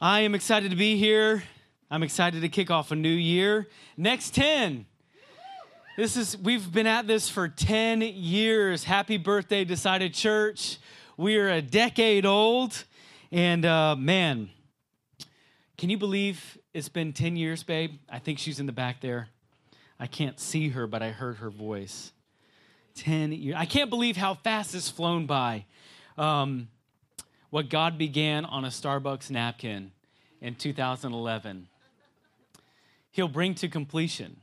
I 0.00 0.20
am 0.20 0.36
excited 0.36 0.70
to 0.70 0.76
be 0.76 0.96
here. 0.96 1.42
I'm 1.90 2.04
excited 2.04 2.42
to 2.42 2.48
kick 2.48 2.70
off 2.70 2.92
a 2.92 2.94
new 2.94 3.08
year. 3.08 3.66
Next 3.96 4.32
10. 4.32 4.86
This 5.96 6.16
is 6.16 6.38
we've 6.38 6.72
been 6.72 6.86
at 6.86 7.08
this 7.08 7.28
for 7.28 7.48
10 7.48 8.02
years. 8.02 8.84
Happy 8.84 9.16
birthday 9.16 9.64
Decided 9.64 10.14
Church. 10.14 10.78
We 11.16 11.36
are 11.38 11.48
a 11.48 11.60
decade 11.60 12.24
old 12.24 12.84
and 13.32 13.64
uh, 13.66 13.96
man, 13.96 14.50
can 15.76 15.90
you 15.90 15.98
believe 15.98 16.56
it's 16.72 16.88
been 16.88 17.12
10 17.12 17.34
years, 17.34 17.64
babe? 17.64 17.98
I 18.08 18.20
think 18.20 18.38
she's 18.38 18.60
in 18.60 18.66
the 18.66 18.72
back 18.72 19.00
there. 19.00 19.30
I 19.98 20.06
can't 20.06 20.38
see 20.38 20.68
her, 20.68 20.86
but 20.86 21.02
I 21.02 21.10
heard 21.10 21.38
her 21.38 21.50
voice. 21.50 22.12
10 22.94 23.32
years. 23.32 23.56
I 23.58 23.66
can't 23.66 23.90
believe 23.90 24.16
how 24.16 24.34
fast 24.34 24.76
it's 24.76 24.88
flown 24.88 25.26
by. 25.26 25.64
Um, 26.16 26.68
what 27.50 27.68
God 27.68 27.98
began 27.98 28.44
on 28.44 28.64
a 28.64 28.68
Starbucks 28.68 29.30
napkin 29.30 29.92
in 30.40 30.54
2011, 30.54 31.68
He'll 33.10 33.26
bring 33.26 33.54
to 33.56 33.68
completion. 33.68 34.36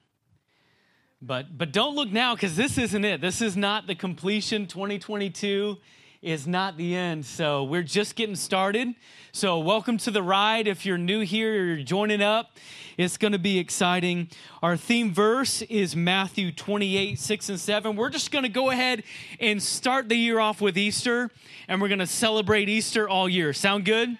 But, 1.21 1.57
but 1.57 1.71
don't 1.71 1.95
look 1.95 2.11
now 2.11 2.35
because 2.35 2.55
this 2.55 2.77
isn't 2.77 3.05
it. 3.05 3.21
This 3.21 3.41
is 3.41 3.55
not 3.55 3.87
the 3.87 3.95
completion. 3.95 4.67
2022 4.67 5.77
is 6.25 6.47
not 6.47 6.75
the 6.75 6.95
end. 6.95 7.23
So 7.23 7.63
we're 7.63 7.83
just 7.83 8.15
getting 8.15 8.35
started. 8.35 8.95
So, 9.31 9.59
welcome 9.59 9.97
to 9.99 10.11
the 10.11 10.23
ride. 10.23 10.65
If 10.65 10.85
you're 10.85 10.97
new 10.97 11.19
here 11.21 11.51
or 11.51 11.65
you're 11.65 11.83
joining 11.83 12.21
up, 12.21 12.57
it's 12.97 13.17
going 13.17 13.33
to 13.33 13.39
be 13.39 13.59
exciting. 13.59 14.29
Our 14.63 14.75
theme 14.75 15.13
verse 15.13 15.61
is 15.63 15.95
Matthew 15.95 16.51
28, 16.51 17.19
6 17.19 17.49
and 17.49 17.59
7. 17.59 17.95
We're 17.95 18.09
just 18.09 18.31
going 18.31 18.43
to 18.43 18.49
go 18.49 18.71
ahead 18.71 19.03
and 19.39 19.61
start 19.61 20.09
the 20.09 20.15
year 20.15 20.39
off 20.39 20.61
with 20.61 20.77
Easter, 20.77 21.29
and 21.67 21.81
we're 21.81 21.89
going 21.89 21.99
to 21.99 22.07
celebrate 22.07 22.69
Easter 22.69 23.07
all 23.07 23.29
year. 23.29 23.51
Sound 23.53 23.85
good? 23.85 24.17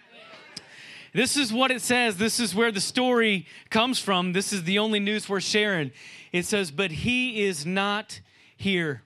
This 1.14 1.38
is 1.38 1.54
what 1.54 1.72
it 1.72 1.82
says. 1.82 2.18
This 2.18 2.40
is 2.42 2.54
where 2.54 2.74
the 2.74 2.82
story 2.82 3.48
comes 3.70 4.00
from. 4.00 4.34
This 4.34 4.52
is 4.52 4.66
the 4.66 4.80
only 4.80 5.00
news 5.00 5.30
we're 5.30 5.40
sharing. 5.40 5.92
It 6.34 6.46
says, 6.46 6.72
But 6.72 6.92
he 6.92 7.46
is 7.46 7.66
not 7.66 8.20
here. 8.58 9.05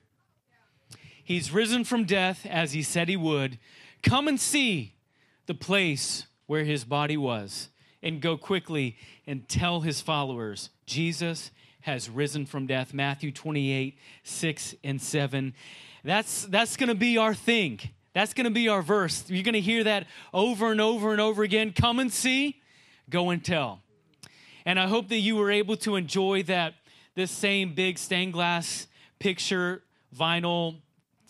He's 1.30 1.52
risen 1.52 1.84
from 1.84 2.06
death 2.06 2.44
as 2.44 2.72
he 2.72 2.82
said 2.82 3.08
he 3.08 3.16
would. 3.16 3.60
Come 4.02 4.26
and 4.26 4.40
see 4.40 4.96
the 5.46 5.54
place 5.54 6.26
where 6.46 6.64
his 6.64 6.82
body 6.82 7.16
was 7.16 7.68
and 8.02 8.20
go 8.20 8.36
quickly 8.36 8.96
and 9.28 9.48
tell 9.48 9.82
his 9.82 10.00
followers 10.00 10.70
Jesus 10.86 11.52
has 11.82 12.10
risen 12.10 12.46
from 12.46 12.66
death. 12.66 12.92
Matthew 12.92 13.30
28, 13.30 13.96
6 14.24 14.74
and 14.82 15.00
7. 15.00 15.54
That's, 16.02 16.46
that's 16.46 16.76
going 16.76 16.88
to 16.88 16.96
be 16.96 17.16
our 17.16 17.32
thing. 17.32 17.78
That's 18.12 18.34
going 18.34 18.46
to 18.46 18.50
be 18.50 18.68
our 18.68 18.82
verse. 18.82 19.30
You're 19.30 19.44
going 19.44 19.52
to 19.52 19.60
hear 19.60 19.84
that 19.84 20.08
over 20.34 20.72
and 20.72 20.80
over 20.80 21.12
and 21.12 21.20
over 21.20 21.44
again. 21.44 21.72
Come 21.72 22.00
and 22.00 22.12
see, 22.12 22.60
go 23.08 23.30
and 23.30 23.44
tell. 23.44 23.82
And 24.66 24.80
I 24.80 24.88
hope 24.88 25.08
that 25.10 25.18
you 25.18 25.36
were 25.36 25.52
able 25.52 25.76
to 25.76 25.94
enjoy 25.94 26.42
that 26.48 26.74
this 27.14 27.30
same 27.30 27.72
big 27.74 27.98
stained 27.98 28.32
glass 28.32 28.88
picture 29.20 29.84
vinyl 30.12 30.80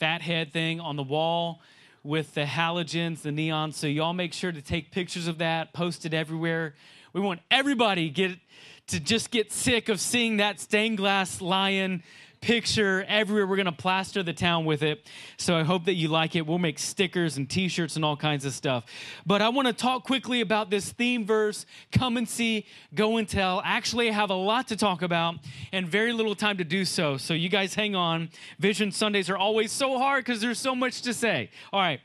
fathead 0.01 0.51
thing 0.51 0.81
on 0.81 0.97
the 0.97 1.03
wall 1.03 1.61
with 2.03 2.33
the 2.33 2.45
halogens, 2.45 3.21
the 3.21 3.31
neon. 3.31 3.73
So 3.73 3.87
y'all 3.87 4.15
make 4.15 4.33
sure 4.33 4.51
to 4.51 4.63
take 4.63 4.91
pictures 4.91 5.27
of 5.29 5.39
that, 5.39 5.75
post 5.75 6.07
it 6.07 6.15
everywhere. 6.15 6.75
We 7.13 7.21
want 7.21 7.41
everybody 7.51 8.09
get 8.09 8.39
to 8.87 8.99
just 8.99 9.31
get 9.31 9.53
sick 9.53 9.91
of 9.91 10.01
seeing 10.01 10.39
that 10.39 10.59
stained 10.59 10.97
glass 10.97 11.43
lion 11.43 12.03
picture 12.41 13.05
everywhere. 13.07 13.47
We're 13.47 13.57
going 13.57 13.67
to 13.67 13.73
plaster 13.73 14.23
the 14.23 14.33
town 14.33 14.65
with 14.65 14.83
it. 14.83 15.07
So 15.37 15.57
I 15.57 15.63
hope 15.63 15.85
that 15.85 15.95
you 15.95 16.09
like 16.09 16.37
it. 16.37 16.47
We'll 16.47 16.59
make 16.59 16.79
stickers 16.79 17.37
and 17.37 17.49
t 17.49 17.69
shirts 17.69 17.97
and 17.97 18.05
all 18.05 18.17
kinds 18.17 18.45
of 18.45 18.53
stuff. 18.53 18.85
But 19.27 19.43
I 19.43 19.51
want 19.51 19.69
to 19.69 19.75
talk 19.75 20.05
quickly 20.05 20.41
about 20.41 20.71
this 20.71 20.91
theme 20.93 21.27
verse 21.27 21.67
come 21.93 22.17
and 22.17 22.29
see, 22.29 22.67
go 22.95 23.19
and 23.19 23.29
tell. 23.29 23.61
Actually, 23.65 24.09
I 24.09 24.13
have 24.13 24.31
a 24.31 24.35
lot 24.35 24.69
to 24.69 24.77
talk 24.77 25.03
about 25.03 25.37
and 25.73 25.87
very 25.87 26.13
little 26.13 26.35
time 26.35 26.57
to 26.59 26.65
do 26.65 26.85
so. 26.85 27.17
So 27.17 27.35
you 27.35 27.49
guys 27.49 27.75
hang 27.75 27.95
on. 27.95 28.31
Vision 28.59 28.91
Sundays 28.91 29.29
are 29.29 29.37
always 29.37 29.71
so 29.71 29.99
hard 29.99 30.25
because 30.25 30.41
there's 30.41 30.59
so 30.59 30.75
much 30.75 31.03
to 31.03 31.13
say. 31.13 31.51
All 31.73 31.81
right, 31.81 32.01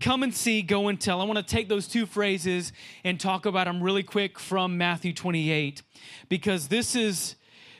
come 0.00 0.22
and 0.22 0.34
see, 0.34 0.62
go 0.62 0.88
and 0.88 1.00
tell. 1.00 1.20
I 1.20 1.24
want 1.24 1.38
to 1.38 1.44
take 1.44 1.68
those 1.68 1.88
two 1.88 2.06
phrases 2.06 2.72
and 3.04 3.18
talk 3.18 3.46
about 3.46 3.66
them 3.66 3.82
really 3.82 4.02
quick 4.02 4.38
from 4.38 4.78
Matthew 4.78 5.12
28 5.12 5.82
because 6.28 6.68
this 6.68 6.94
is 6.94 7.36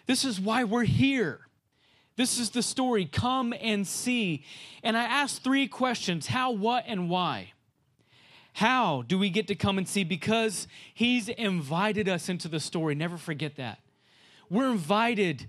this 0.07 0.25
is 0.25 0.41
why 0.41 0.65
we're 0.65 0.85
here. 0.85 1.41
This 2.21 2.39
is 2.39 2.51
the 2.51 2.63
story. 2.63 3.07
Come 3.07 3.55
and 3.63 3.87
see. 3.87 4.45
And 4.83 4.95
I 4.95 5.05
asked 5.05 5.43
three 5.43 5.67
questions 5.67 6.27
how, 6.27 6.51
what, 6.51 6.85
and 6.87 7.09
why. 7.09 7.55
How 8.53 9.05
do 9.09 9.19
we 9.19 9.31
get 9.31 9.49
to 9.49 9.55
come 9.55 9.79
and 9.79 9.89
see? 9.89 10.05
Because 10.05 10.69
he's 10.93 11.31
invited 11.31 12.11
us 12.11 12.29
into 12.29 12.47
the 12.47 12.61
story. 12.61 12.95
Never 12.95 13.17
forget 13.17 13.57
that. 13.57 13.79
We're 14.51 14.71
invited 14.71 15.49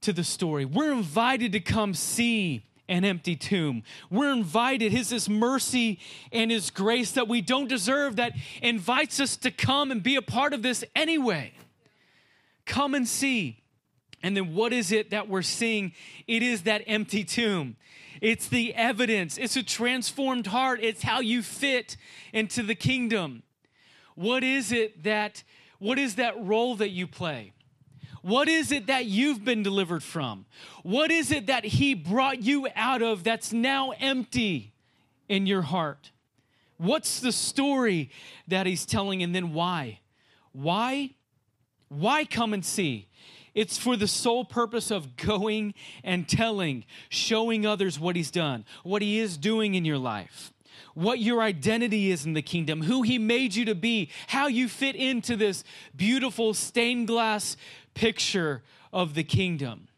to 0.00 0.14
the 0.14 0.24
story. 0.24 0.64
We're 0.64 0.90
invited 0.90 1.52
to 1.52 1.60
come 1.60 1.92
see 1.92 2.64
an 2.88 3.04
empty 3.04 3.36
tomb. 3.36 3.82
We're 4.08 4.32
invited. 4.32 4.90
His 4.90 5.10
this 5.10 5.28
mercy 5.28 5.98
and 6.32 6.50
his 6.50 6.70
grace 6.70 7.12
that 7.12 7.28
we 7.28 7.42
don't 7.42 7.68
deserve 7.68 8.16
that 8.16 8.32
invites 8.62 9.20
us 9.20 9.36
to 9.36 9.50
come 9.50 9.90
and 9.90 10.02
be 10.02 10.16
a 10.16 10.22
part 10.22 10.54
of 10.54 10.62
this 10.62 10.82
anyway. 10.96 11.52
Come 12.64 12.94
and 12.94 13.06
see. 13.06 13.63
And 14.24 14.34
then 14.34 14.54
what 14.54 14.72
is 14.72 14.90
it 14.90 15.10
that 15.10 15.28
we're 15.28 15.42
seeing? 15.42 15.92
It 16.26 16.42
is 16.42 16.62
that 16.62 16.82
empty 16.86 17.24
tomb. 17.24 17.76
It's 18.22 18.48
the 18.48 18.74
evidence. 18.74 19.36
It's 19.36 19.54
a 19.54 19.62
transformed 19.62 20.46
heart. 20.46 20.80
It's 20.82 21.02
how 21.02 21.20
you 21.20 21.42
fit 21.42 21.98
into 22.32 22.62
the 22.62 22.74
kingdom. 22.74 23.42
What 24.14 24.42
is 24.42 24.72
it 24.72 25.02
that 25.02 25.44
what 25.78 25.98
is 25.98 26.14
that 26.14 26.42
role 26.42 26.74
that 26.76 26.88
you 26.88 27.06
play? 27.06 27.52
What 28.22 28.48
is 28.48 28.72
it 28.72 28.86
that 28.86 29.04
you've 29.04 29.44
been 29.44 29.62
delivered 29.62 30.02
from? 30.02 30.46
What 30.82 31.10
is 31.10 31.30
it 31.30 31.48
that 31.48 31.66
he 31.66 31.92
brought 31.92 32.42
you 32.42 32.66
out 32.74 33.02
of 33.02 33.24
that's 33.24 33.52
now 33.52 33.90
empty 34.00 34.72
in 35.28 35.44
your 35.44 35.60
heart? 35.60 36.12
What's 36.78 37.20
the 37.20 37.32
story 37.32 38.10
that 38.48 38.66
he's 38.66 38.86
telling 38.86 39.22
and 39.22 39.34
then 39.34 39.52
why? 39.52 40.00
Why? 40.52 41.10
Why 41.90 42.24
come 42.24 42.54
and 42.54 42.64
see? 42.64 43.08
It's 43.54 43.78
for 43.78 43.96
the 43.96 44.08
sole 44.08 44.44
purpose 44.44 44.90
of 44.90 45.16
going 45.16 45.74
and 46.02 46.28
telling, 46.28 46.84
showing 47.08 47.64
others 47.64 47.98
what 47.98 48.16
He's 48.16 48.30
done, 48.30 48.64
what 48.82 49.02
He 49.02 49.18
is 49.18 49.36
doing 49.36 49.74
in 49.74 49.84
your 49.84 49.98
life, 49.98 50.52
what 50.94 51.20
your 51.20 51.40
identity 51.40 52.10
is 52.10 52.26
in 52.26 52.32
the 52.32 52.42
kingdom, 52.42 52.82
who 52.82 53.02
He 53.02 53.18
made 53.18 53.54
you 53.54 53.64
to 53.66 53.74
be, 53.74 54.10
how 54.28 54.48
you 54.48 54.68
fit 54.68 54.96
into 54.96 55.36
this 55.36 55.64
beautiful 55.94 56.52
stained 56.54 57.06
glass 57.06 57.56
picture 57.94 58.62
of 58.92 59.14
the 59.14 59.24
kingdom. 59.24 59.88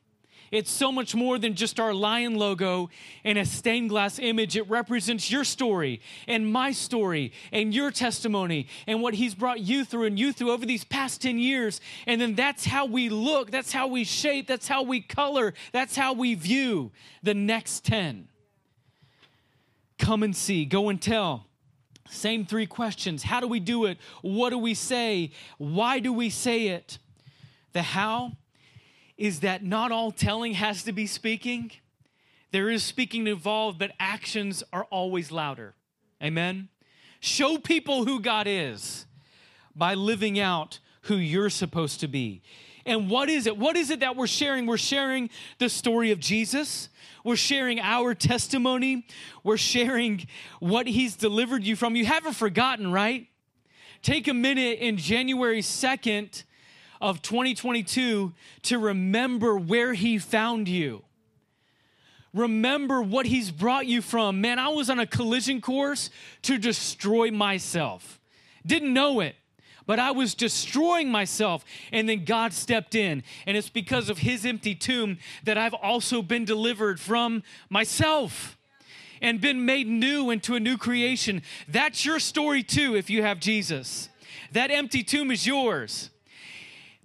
It's 0.57 0.71
so 0.71 0.91
much 0.91 1.15
more 1.15 1.39
than 1.39 1.55
just 1.55 1.79
our 1.79 1.93
lion 1.93 2.37
logo 2.37 2.89
and 3.25 3.37
a 3.37 3.45
stained 3.45 3.91
glass 3.91 4.19
image. 4.19 4.57
It 4.57 4.67
represents 4.71 5.31
your 5.31 5.45
story 5.45 6.01
and 6.27 6.51
my 6.51 6.73
story 6.73 7.35
and 7.53 7.75
your 7.75 7.91
testimony 7.91 8.67
and 8.87 9.03
what 9.03 9.13
He's 9.13 9.35
brought 9.35 9.61
you 9.61 9.85
through 9.85 10.05
and 10.05 10.19
you 10.19 10.33
through 10.33 10.53
over 10.53 10.65
these 10.65 10.83
past 10.83 11.21
10 11.21 11.39
years. 11.39 11.83
And 12.07 12.19
then 12.19 12.35
that's 12.35 12.65
how 12.65 12.87
we 12.87 13.11
look, 13.11 13.51
that's 13.51 13.71
how 13.71 13.87
we 13.87 14.05
shape, 14.05 14.47
that's 14.47 14.67
how 14.67 14.83
we 14.83 15.03
color, 15.03 15.53
that's 15.73 15.95
how 15.95 16.15
we 16.15 16.35
view 16.35 16.91
the 17.23 17.35
next 17.35 17.85
10. 17.85 18.29
Come 19.99 20.23
and 20.23 20.35
see, 20.35 20.65
go 20.65 20.89
and 20.89 21.03
tell. 21.03 21.47
Same 22.09 22.47
three 22.47 22.67
questions. 22.67 23.25
How 23.25 23.41
do 23.41 23.47
we 23.47 23.61
do 23.61 23.85
it? 23.85 23.99
What 24.23 24.51
do 24.51 24.59
we 24.59 24.73
say? 24.73 25.33
Why 25.59 25.99
do 25.99 26.15
we 26.15 26.31
say 26.31 26.69
it? 26.69 26.99
The 27.75 27.83
how 27.83 28.33
is 29.17 29.41
that 29.41 29.65
not 29.65 29.93
all 29.93 30.11
telling 30.11 30.55
has 30.55 30.83
to 30.85 30.93
be 30.93 31.07
speaking. 31.07 31.71
There 32.53 32.71
is 32.71 32.83
speaking 32.83 33.27
involved, 33.27 33.79
but 33.79 33.93
actions 33.99 34.63
are 34.73 34.85
always 34.85 35.33
louder. 35.33 35.75
Amen? 36.23 36.69
Show 37.21 37.59
people 37.59 38.05
who 38.05 38.21
God 38.21 38.47
is 38.47 39.07
by 39.75 39.95
living 39.95 40.39
out 40.39 40.79
who 41.03 41.17
you're 41.17 41.51
supposed 41.51 42.01
to 42.01 42.09
be. 42.09 42.43
And 42.85 43.11
what 43.11 43.29
is 43.29 43.47
it? 43.47 43.57
What 43.57 43.77
is 43.77 43.91
it 43.91 44.01
that 44.01 44.17
we're 44.17 44.27
sharing? 44.27 44.67
We're 44.67 44.77
sharing 44.77 45.29
the 45.59 45.69
story 45.69 46.13
of 46.13 46.21
Jesus. 46.21 46.89
We're 47.25 47.37
sharing 47.37 47.81
our 47.81 48.15
testimony. 48.15 49.07
We're 49.43 49.57
sharing 49.57 50.27
what 50.61 50.87
he's 50.87 51.17
delivered 51.17 51.65
you 51.65 51.75
from. 51.75 51.97
You 51.97 52.07
haven't 52.07 52.35
forgotten, 52.35 52.93
right? 52.93 53.29
take 54.07 54.29
a 54.29 54.35
minute 54.35 54.79
in 54.79 54.97
January 54.97 55.61
2nd 55.61 56.45
of 57.01 57.23
2022 57.23 58.33
to 58.63 58.79
remember 58.79 59.57
where 59.57 59.95
He 59.95 60.19
found 60.19 60.69
you. 60.69 61.03
Remember 62.33 63.01
what 63.01 63.27
He's 63.27 63.51
brought 63.51 63.87
you 63.87 64.03
from. 64.03 64.41
Man, 64.41 64.59
I 64.59 64.69
was 64.69 64.91
on 64.91 65.01
a 65.01 65.07
collision 65.07 65.61
course 65.61 66.11
to 66.43 66.59
destroy 66.59 67.31
myself. 67.31 68.21
Didn't 68.65 68.93
know 68.93 69.21
it 69.21 69.37
but 69.87 70.01
I 70.01 70.11
was 70.11 70.35
destroying 70.35 71.11
myself. 71.11 71.65
And 71.93 72.09
then 72.09 72.25
God 72.25 72.53
stepped 72.53 72.95
in. 72.95 73.23
And 73.47 73.57
it's 73.57 73.69
because 73.69 74.11
of 74.11 74.19
his 74.19 74.45
empty 74.45 74.75
tomb 74.75 75.19
that 75.45 75.57
I've 75.57 75.75
also 75.75 76.23
been 76.23 76.45
delivered 76.45 77.01
from 77.01 77.43
myself 77.71 78.59
and 79.23 79.41
been 79.41 79.65
made 79.65 79.87
new 79.87 80.31
into 80.31 80.57
a 80.57 80.61
new 80.61 80.77
creation. 80.77 81.43
That's 81.69 82.05
your 82.05 82.19
story 82.19 82.63
too, 82.63 82.97
if 82.97 83.09
you 83.09 83.23
have 83.23 83.41
Jesus. 83.41 84.11
That 84.53 84.71
empty 84.71 85.03
tomb 85.03 85.31
is 85.31 85.47
yours. 85.47 86.11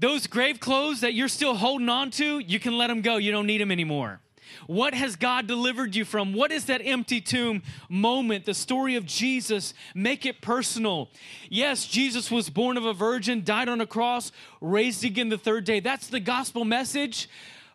Those 0.01 0.25
grave 0.25 0.59
clothes 0.59 1.01
that 1.01 1.13
you're 1.13 1.27
still 1.27 1.53
holding 1.53 1.87
on 1.87 2.09
to, 2.11 2.39
you 2.39 2.59
can 2.59 2.75
let 2.75 2.87
them 2.87 3.01
go. 3.01 3.17
You 3.17 3.31
don't 3.31 3.45
need 3.45 3.61
them 3.61 3.71
anymore. 3.71 4.19
What 4.65 4.95
has 4.95 5.15
God 5.15 5.45
delivered 5.45 5.95
you 5.95 6.05
from? 6.05 6.33
What 6.33 6.51
is 6.51 6.65
that 6.65 6.81
empty 6.83 7.21
tomb 7.21 7.61
moment? 7.87 8.45
The 8.45 8.55
story 8.55 8.95
of 8.95 9.05
Jesus. 9.05 9.75
Make 9.93 10.25
it 10.25 10.41
personal. 10.41 11.11
Yes, 11.49 11.85
Jesus 11.85 12.31
was 12.31 12.49
born 12.49 12.77
of 12.77 12.85
a 12.85 12.93
virgin, 12.93 13.43
died 13.43 13.69
on 13.69 13.79
a 13.79 13.85
cross, 13.85 14.31
raised 14.59 15.05
again 15.05 15.29
the 15.29 15.37
third 15.37 15.65
day. 15.65 15.79
That's 15.79 16.07
the 16.07 16.19
gospel 16.19 16.65
message. 16.65 17.29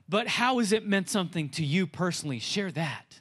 But 0.08 0.26
how 0.26 0.58
has 0.58 0.72
it 0.72 0.84
meant 0.84 1.08
something 1.08 1.48
to 1.50 1.64
you 1.64 1.86
personally? 1.86 2.40
Share 2.40 2.72
that. 2.72 3.20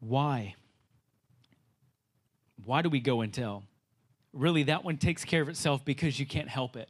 Why? 0.00 0.54
Why 2.64 2.80
do 2.80 2.88
we 2.88 3.00
go 3.00 3.20
and 3.20 3.30
tell? 3.30 3.64
Really, 4.34 4.64
that 4.64 4.84
one 4.84 4.96
takes 4.96 5.24
care 5.24 5.40
of 5.40 5.48
itself 5.48 5.84
because 5.84 6.18
you 6.18 6.26
can't 6.26 6.48
help 6.48 6.76
it. 6.76 6.88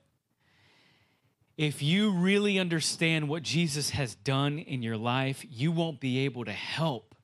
If 1.56 1.82
you 1.82 2.10
really 2.10 2.58
understand 2.58 3.28
what 3.28 3.42
Jesus 3.42 3.90
has 3.90 4.16
done 4.16 4.58
in 4.58 4.82
your 4.82 4.96
life, 4.96 5.44
you 5.48 5.70
won't 5.70 6.00
be 6.00 6.24
able 6.24 6.44
to 6.46 6.52
help 6.52 7.14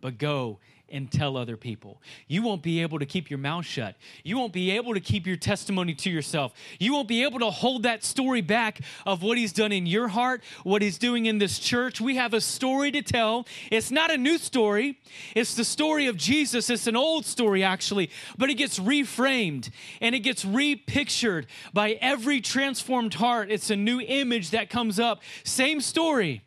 but 0.00 0.18
go 0.18 0.58
and 0.88 1.10
tell 1.10 1.36
other 1.36 1.56
people. 1.56 2.00
You 2.28 2.42
won't 2.42 2.62
be 2.62 2.82
able 2.82 2.98
to 2.98 3.06
keep 3.06 3.30
your 3.30 3.38
mouth 3.38 3.64
shut. 3.64 3.96
You 4.22 4.36
won't 4.36 4.52
be 4.52 4.70
able 4.72 4.94
to 4.94 5.00
keep 5.00 5.26
your 5.26 5.36
testimony 5.36 5.94
to 5.94 6.10
yourself. 6.10 6.52
You 6.78 6.92
won't 6.92 7.08
be 7.08 7.24
able 7.24 7.38
to 7.40 7.50
hold 7.50 7.84
that 7.84 8.04
story 8.04 8.42
back 8.42 8.80
of 9.06 9.22
what 9.22 9.38
he's 9.38 9.52
done 9.52 9.72
in 9.72 9.86
your 9.86 10.08
heart, 10.08 10.42
what 10.62 10.82
he's 10.82 10.98
doing 10.98 11.26
in 11.26 11.38
this 11.38 11.58
church. 11.58 12.00
We 12.00 12.16
have 12.16 12.34
a 12.34 12.40
story 12.40 12.90
to 12.92 13.02
tell. 13.02 13.46
It's 13.70 13.90
not 13.90 14.10
a 14.10 14.18
new 14.18 14.38
story, 14.38 14.98
it's 15.34 15.54
the 15.54 15.64
story 15.64 16.06
of 16.06 16.16
Jesus. 16.16 16.70
It's 16.70 16.86
an 16.86 16.96
old 16.96 17.24
story, 17.24 17.64
actually, 17.64 18.10
but 18.36 18.50
it 18.50 18.54
gets 18.54 18.78
reframed 18.78 19.70
and 20.00 20.14
it 20.14 20.20
gets 20.20 20.44
repictured 20.44 21.46
by 21.72 21.92
every 22.00 22.40
transformed 22.40 23.14
heart. 23.14 23.50
It's 23.50 23.70
a 23.70 23.76
new 23.76 24.00
image 24.00 24.50
that 24.50 24.70
comes 24.70 25.00
up. 25.00 25.22
Same 25.44 25.80
story 25.80 26.42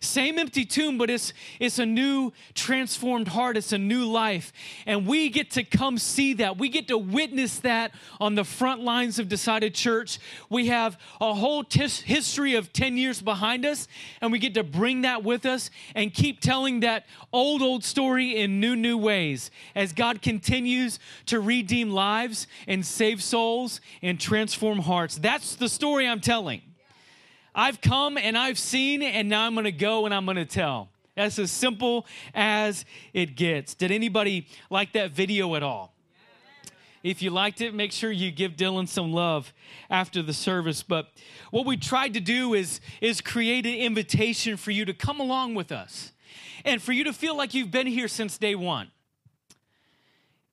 same 0.00 0.38
empty 0.38 0.64
tomb, 0.64 0.98
but 0.98 1.10
it's, 1.10 1.32
it's 1.60 1.78
a 1.78 1.86
new 1.86 2.32
transformed 2.54 3.28
heart. 3.28 3.56
It's 3.56 3.72
a 3.72 3.78
new 3.78 4.04
life. 4.04 4.52
And 4.86 5.06
we 5.06 5.28
get 5.28 5.52
to 5.52 5.64
come 5.64 5.98
see 5.98 6.34
that. 6.34 6.58
We 6.58 6.68
get 6.68 6.88
to 6.88 6.98
witness 6.98 7.58
that 7.60 7.92
on 8.20 8.34
the 8.34 8.44
front 8.44 8.82
lines 8.82 9.18
of 9.18 9.28
Decided 9.28 9.74
Church. 9.74 10.18
We 10.48 10.68
have 10.68 10.98
a 11.20 11.34
whole 11.34 11.64
tis- 11.64 12.00
history 12.00 12.54
of 12.54 12.72
10 12.72 12.96
years 12.96 13.20
behind 13.20 13.64
us, 13.64 13.88
and 14.20 14.32
we 14.32 14.38
get 14.38 14.54
to 14.54 14.64
bring 14.64 15.02
that 15.02 15.22
with 15.22 15.46
us 15.46 15.70
and 15.94 16.12
keep 16.12 16.40
telling 16.40 16.80
that 16.80 17.06
old, 17.32 17.62
old 17.62 17.84
story 17.84 18.36
in 18.36 18.60
new, 18.60 18.76
new 18.76 18.98
ways 18.98 19.50
as 19.74 19.92
God 19.92 20.22
continues 20.22 20.98
to 21.26 21.40
redeem 21.40 21.90
lives 21.90 22.46
and 22.66 22.84
save 22.84 23.22
souls 23.22 23.80
and 24.02 24.18
transform 24.20 24.78
hearts. 24.78 25.16
That's 25.16 25.56
the 25.56 25.68
story 25.68 26.06
I'm 26.06 26.20
telling. 26.20 26.62
I've 27.56 27.80
come 27.80 28.18
and 28.18 28.36
I've 28.36 28.58
seen, 28.58 29.02
and 29.02 29.30
now 29.30 29.46
I'm 29.46 29.54
going 29.54 29.64
to 29.64 29.72
go 29.72 30.04
and 30.04 30.14
I'm 30.14 30.26
going 30.26 30.36
to 30.36 30.44
tell. 30.44 30.90
That's 31.16 31.38
as 31.38 31.50
simple 31.50 32.06
as 32.34 32.84
it 33.14 33.34
gets. 33.34 33.74
Did 33.74 33.90
anybody 33.90 34.46
like 34.68 34.92
that 34.92 35.12
video 35.12 35.54
at 35.54 35.62
all? 35.62 35.94
If 37.02 37.22
you 37.22 37.30
liked 37.30 37.60
it, 37.60 37.72
make 37.72 37.92
sure 37.92 38.10
you 38.10 38.30
give 38.30 38.56
Dylan 38.56 38.88
some 38.88 39.12
love 39.12 39.54
after 39.88 40.22
the 40.22 40.34
service. 40.34 40.82
But 40.82 41.08
what 41.50 41.64
we 41.64 41.76
tried 41.76 42.14
to 42.14 42.20
do 42.20 42.52
is, 42.52 42.80
is 43.00 43.20
create 43.20 43.64
an 43.64 43.74
invitation 43.74 44.56
for 44.56 44.72
you 44.72 44.84
to 44.84 44.92
come 44.92 45.20
along 45.20 45.54
with 45.54 45.72
us 45.72 46.12
and 46.64 46.82
for 46.82 46.92
you 46.92 47.04
to 47.04 47.12
feel 47.12 47.36
like 47.36 47.54
you've 47.54 47.70
been 47.70 47.86
here 47.86 48.08
since 48.08 48.36
day 48.36 48.54
one. 48.54 48.90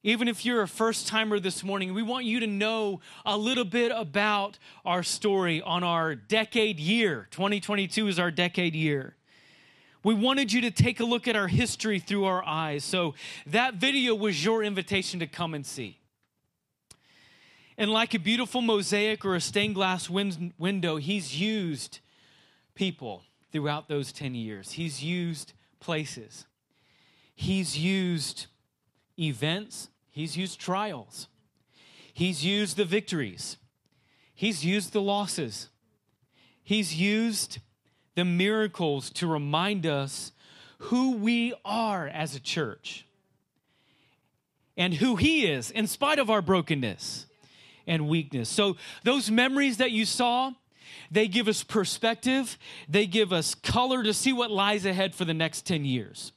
Even 0.05 0.27
if 0.27 0.45
you're 0.45 0.61
a 0.61 0.67
first 0.67 1.07
timer 1.07 1.39
this 1.39 1.63
morning, 1.63 1.93
we 1.93 2.03
want 2.03 2.25
you 2.25 2.41
to 2.41 2.47
know 2.47 2.99
a 3.25 3.37
little 3.37 3.63
bit 3.63 3.89
about 3.95 4.59
our 4.83 5.01
story 5.01 5.61
on 5.61 5.81
our 5.81 6.13
decade 6.13 6.77
year. 6.77 7.29
2022 7.31 8.09
is 8.09 8.19
our 8.19 8.29
decade 8.29 8.75
year. 8.75 9.15
We 10.03 10.13
wanted 10.13 10.51
you 10.51 10.59
to 10.61 10.71
take 10.71 10.99
a 10.99 11.05
look 11.05 11.25
at 11.29 11.37
our 11.37 11.47
history 11.47 11.99
through 11.99 12.25
our 12.25 12.43
eyes. 12.43 12.83
So 12.83 13.15
that 13.45 13.75
video 13.75 14.13
was 14.13 14.43
your 14.43 14.61
invitation 14.61 15.21
to 15.21 15.27
come 15.27 15.53
and 15.53 15.65
see. 15.65 15.99
And 17.77 17.89
like 17.89 18.13
a 18.13 18.19
beautiful 18.19 18.61
mosaic 18.61 19.23
or 19.23 19.35
a 19.35 19.41
stained 19.41 19.75
glass 19.75 20.09
win- 20.09 20.53
window, 20.57 20.97
he's 20.97 21.39
used 21.39 21.99
people 22.75 23.23
throughout 23.53 23.87
those 23.87 24.11
10 24.11 24.35
years. 24.35 24.73
He's 24.73 25.01
used 25.01 25.53
places. 25.79 26.45
He's 27.33 27.77
used 27.77 28.47
events 29.17 29.87
He's 30.13 30.37
used 30.37 30.59
trials, 30.59 31.27
He's 32.13 32.45
used 32.45 32.77
the 32.77 32.85
victories, 32.85 33.57
He's 34.35 34.63
used 34.63 34.93
the 34.93 35.01
losses, 35.01 35.69
He's 36.63 36.95
used 36.95 37.57
the 38.13 38.23
miracles 38.23 39.09
to 39.09 39.25
remind 39.25 39.87
us 39.87 40.31
who 40.77 41.17
we 41.17 41.55
are 41.65 42.07
as 42.07 42.35
a 42.35 42.39
church 42.39 43.07
and 44.77 44.93
who 44.93 45.15
He 45.15 45.47
is 45.47 45.71
in 45.71 45.87
spite 45.87 46.19
of 46.19 46.29
our 46.29 46.43
brokenness 46.43 47.25
and 47.87 48.07
weakness. 48.07 48.49
So, 48.49 48.77
those 49.03 49.31
memories 49.31 49.77
that 49.77 49.91
you 49.91 50.05
saw, 50.05 50.51
they 51.09 51.27
give 51.27 51.47
us 51.47 51.63
perspective, 51.63 52.59
they 52.87 53.07
give 53.07 53.33
us 53.33 53.55
color 53.55 54.03
to 54.03 54.13
see 54.13 54.31
what 54.31 54.51
lies 54.51 54.85
ahead 54.85 55.15
for 55.15 55.25
the 55.25 55.33
next 55.33 55.65
10 55.65 55.85
years. 55.85 56.33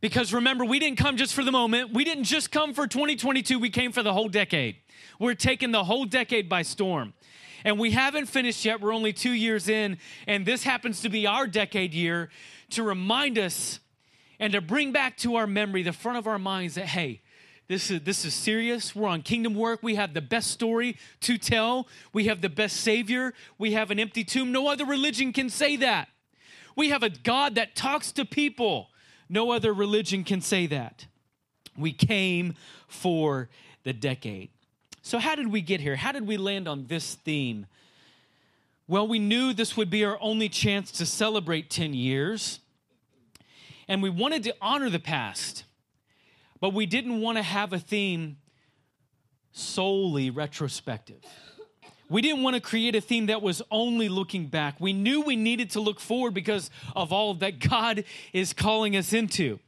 Because 0.00 0.32
remember, 0.32 0.64
we 0.64 0.78
didn't 0.78 0.98
come 0.98 1.16
just 1.16 1.34
for 1.34 1.44
the 1.44 1.52
moment. 1.52 1.92
We 1.92 2.04
didn't 2.04 2.24
just 2.24 2.50
come 2.50 2.72
for 2.72 2.86
2022, 2.86 3.58
we 3.58 3.70
came 3.70 3.92
for 3.92 4.02
the 4.02 4.12
whole 4.12 4.28
decade. 4.28 4.76
We're 5.18 5.34
taking 5.34 5.72
the 5.72 5.84
whole 5.84 6.06
decade 6.06 6.48
by 6.48 6.62
storm. 6.62 7.12
And 7.64 7.78
we 7.78 7.90
haven't 7.90 8.26
finished 8.26 8.64
yet. 8.64 8.80
We're 8.80 8.94
only 8.94 9.12
two 9.12 9.32
years 9.32 9.68
in. 9.68 9.98
And 10.26 10.46
this 10.46 10.62
happens 10.62 11.02
to 11.02 11.10
be 11.10 11.26
our 11.26 11.46
decade 11.46 11.92
year 11.92 12.30
to 12.70 12.82
remind 12.82 13.38
us 13.38 13.80
and 14.38 14.54
to 14.54 14.62
bring 14.62 14.92
back 14.92 15.18
to 15.18 15.36
our 15.36 15.46
memory 15.46 15.82
the 15.82 15.92
front 15.92 16.16
of 16.16 16.26
our 16.26 16.38
minds 16.38 16.76
that, 16.76 16.86
hey, 16.86 17.20
this 17.68 17.90
is, 17.90 18.00
this 18.00 18.24
is 18.24 18.34
serious. 18.34 18.96
We're 18.96 19.08
on 19.08 19.22
kingdom 19.22 19.54
work. 19.54 19.80
We 19.82 19.94
have 19.96 20.14
the 20.14 20.22
best 20.22 20.50
story 20.50 20.96
to 21.20 21.38
tell. 21.38 21.86
We 22.12 22.24
have 22.24 22.40
the 22.40 22.48
best 22.48 22.78
Savior. 22.78 23.34
We 23.58 23.74
have 23.74 23.90
an 23.90 24.00
empty 24.00 24.24
tomb. 24.24 24.50
No 24.50 24.68
other 24.68 24.86
religion 24.86 25.32
can 25.32 25.50
say 25.50 25.76
that. 25.76 26.08
We 26.74 26.88
have 26.88 27.02
a 27.02 27.10
God 27.10 27.56
that 27.56 27.76
talks 27.76 28.10
to 28.12 28.24
people. 28.24 28.88
No 29.30 29.52
other 29.52 29.72
religion 29.72 30.24
can 30.24 30.40
say 30.40 30.66
that. 30.66 31.06
We 31.78 31.92
came 31.92 32.56
for 32.88 33.48
the 33.84 33.92
decade. 33.92 34.50
So, 35.02 35.18
how 35.18 35.36
did 35.36 35.50
we 35.50 35.62
get 35.62 35.80
here? 35.80 35.96
How 35.96 36.10
did 36.10 36.26
we 36.26 36.36
land 36.36 36.66
on 36.66 36.88
this 36.88 37.14
theme? 37.14 37.66
Well, 38.88 39.06
we 39.06 39.20
knew 39.20 39.52
this 39.52 39.76
would 39.76 39.88
be 39.88 40.04
our 40.04 40.18
only 40.20 40.48
chance 40.48 40.90
to 40.92 41.06
celebrate 41.06 41.70
10 41.70 41.94
years, 41.94 42.58
and 43.86 44.02
we 44.02 44.10
wanted 44.10 44.42
to 44.44 44.54
honor 44.60 44.90
the 44.90 44.98
past, 44.98 45.62
but 46.60 46.74
we 46.74 46.84
didn't 46.86 47.20
want 47.20 47.38
to 47.38 47.42
have 47.42 47.72
a 47.72 47.78
theme 47.78 48.36
solely 49.52 50.28
retrospective. 50.28 51.24
We 52.10 52.22
didn't 52.22 52.42
want 52.42 52.56
to 52.56 52.60
create 52.60 52.96
a 52.96 53.00
theme 53.00 53.26
that 53.26 53.40
was 53.40 53.62
only 53.70 54.08
looking 54.08 54.48
back. 54.48 54.80
We 54.80 54.92
knew 54.92 55.20
we 55.20 55.36
needed 55.36 55.70
to 55.70 55.80
look 55.80 56.00
forward 56.00 56.34
because 56.34 56.68
of 56.96 57.12
all 57.12 57.34
that 57.34 57.60
God 57.60 58.02
is 58.32 58.52
calling 58.52 58.96
us 58.96 59.12
into. 59.12 59.60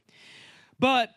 But 0.77 1.11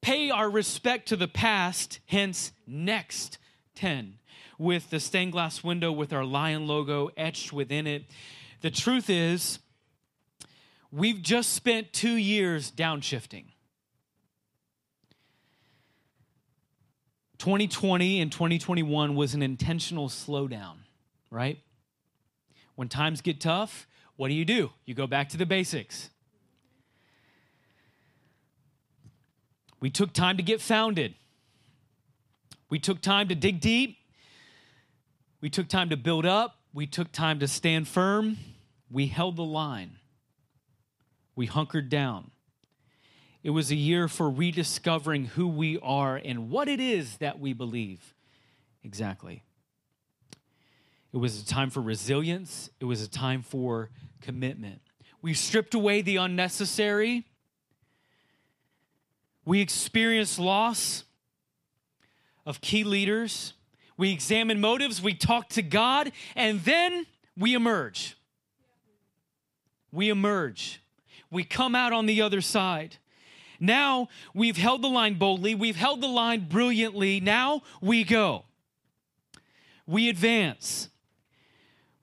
pay 0.00 0.30
our 0.30 0.48
respect 0.48 1.08
to 1.08 1.16
the 1.16 1.26
past, 1.26 1.98
hence, 2.06 2.52
next 2.64 3.38
10, 3.74 4.18
with 4.56 4.90
the 4.90 5.00
stained 5.00 5.32
glass 5.32 5.64
window 5.64 5.90
with 5.90 6.12
our 6.12 6.24
lion 6.24 6.68
logo 6.68 7.10
etched 7.16 7.52
within 7.52 7.88
it. 7.88 8.04
The 8.60 8.70
truth 8.70 9.10
is, 9.10 9.58
we've 10.92 11.20
just 11.20 11.54
spent 11.54 11.92
two 11.92 12.14
years 12.14 12.70
downshifting. 12.70 13.46
2020 17.38 18.20
and 18.20 18.32
2021 18.32 19.14
was 19.14 19.34
an 19.34 19.42
intentional 19.42 20.08
slowdown, 20.08 20.76
right? 21.30 21.58
When 22.74 22.88
times 22.88 23.20
get 23.20 23.40
tough, 23.40 23.86
what 24.16 24.28
do 24.28 24.34
you 24.34 24.44
do? 24.44 24.70
You 24.84 24.94
go 24.94 25.06
back 25.06 25.28
to 25.30 25.36
the 25.36 25.46
basics. 25.46 26.10
We 29.80 29.90
took 29.90 30.12
time 30.12 30.36
to 30.36 30.42
get 30.42 30.60
founded. 30.60 31.14
We 32.68 32.78
took 32.78 33.00
time 33.00 33.28
to 33.28 33.34
dig 33.34 33.60
deep. 33.60 33.96
We 35.40 35.50
took 35.50 35.68
time 35.68 35.90
to 35.90 35.96
build 35.96 36.26
up. 36.26 36.56
We 36.74 36.86
took 36.86 37.12
time 37.12 37.38
to 37.40 37.48
stand 37.48 37.86
firm. 37.86 38.38
We 38.90 39.06
held 39.06 39.36
the 39.36 39.44
line. 39.44 39.98
We 41.36 41.46
hunkered 41.46 41.88
down. 41.88 42.32
It 43.42 43.50
was 43.50 43.70
a 43.70 43.76
year 43.76 44.08
for 44.08 44.28
rediscovering 44.28 45.26
who 45.26 45.46
we 45.46 45.78
are 45.78 46.16
and 46.16 46.50
what 46.50 46.68
it 46.68 46.80
is 46.80 47.16
that 47.18 47.38
we 47.38 47.52
believe 47.52 48.14
exactly. 48.82 49.42
It 51.12 51.18
was 51.18 51.40
a 51.40 51.46
time 51.46 51.70
for 51.70 51.80
resilience, 51.80 52.70
it 52.80 52.84
was 52.84 53.02
a 53.02 53.08
time 53.08 53.42
for 53.42 53.90
commitment. 54.20 54.80
We 55.22 55.34
stripped 55.34 55.74
away 55.74 56.02
the 56.02 56.16
unnecessary. 56.16 57.24
We 59.44 59.60
experienced 59.60 60.38
loss 60.38 61.04
of 62.44 62.60
key 62.60 62.84
leaders. 62.84 63.54
We 63.96 64.12
examine 64.12 64.60
motives, 64.60 65.02
we 65.02 65.14
talk 65.14 65.48
to 65.50 65.62
God, 65.62 66.12
and 66.36 66.60
then 66.60 67.06
we 67.36 67.54
emerge. 67.54 68.16
We 69.90 70.08
emerge. 70.08 70.80
We 71.30 71.42
come 71.42 71.74
out 71.74 71.92
on 71.92 72.06
the 72.06 72.22
other 72.22 72.40
side. 72.40 72.98
Now 73.60 74.08
we've 74.34 74.56
held 74.56 74.82
the 74.82 74.88
line 74.88 75.14
boldly, 75.14 75.54
we've 75.54 75.76
held 75.76 76.00
the 76.00 76.08
line 76.08 76.46
brilliantly. 76.48 77.20
Now 77.20 77.62
we 77.80 78.04
go. 78.04 78.44
We 79.86 80.08
advance. 80.08 80.90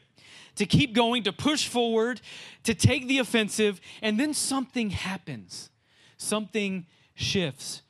to 0.55 0.65
keep 0.65 0.93
going, 0.93 1.23
to 1.23 1.33
push 1.33 1.67
forward, 1.67 2.21
to 2.63 2.73
take 2.73 3.07
the 3.07 3.17
offensive, 3.17 3.81
and 4.01 4.17
then 4.19 4.33
something 4.33 4.91
happens. 4.91 5.69
Something 6.17 6.85
shifts. 7.13 7.81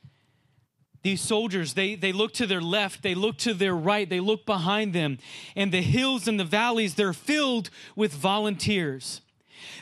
These 1.02 1.20
soldiers, 1.20 1.74
they, 1.74 1.94
they 1.94 2.10
look 2.10 2.32
to 2.34 2.46
their 2.46 2.60
left, 2.60 3.02
they 3.04 3.14
look 3.14 3.36
to 3.38 3.54
their 3.54 3.76
right, 3.76 4.08
they 4.08 4.18
look 4.18 4.44
behind 4.44 4.92
them, 4.92 5.18
and 5.54 5.70
the 5.70 5.82
hills 5.82 6.26
and 6.26 6.40
the 6.40 6.44
valleys, 6.44 6.96
they're 6.96 7.12
filled 7.12 7.70
with 7.94 8.12
volunteers. 8.12 9.20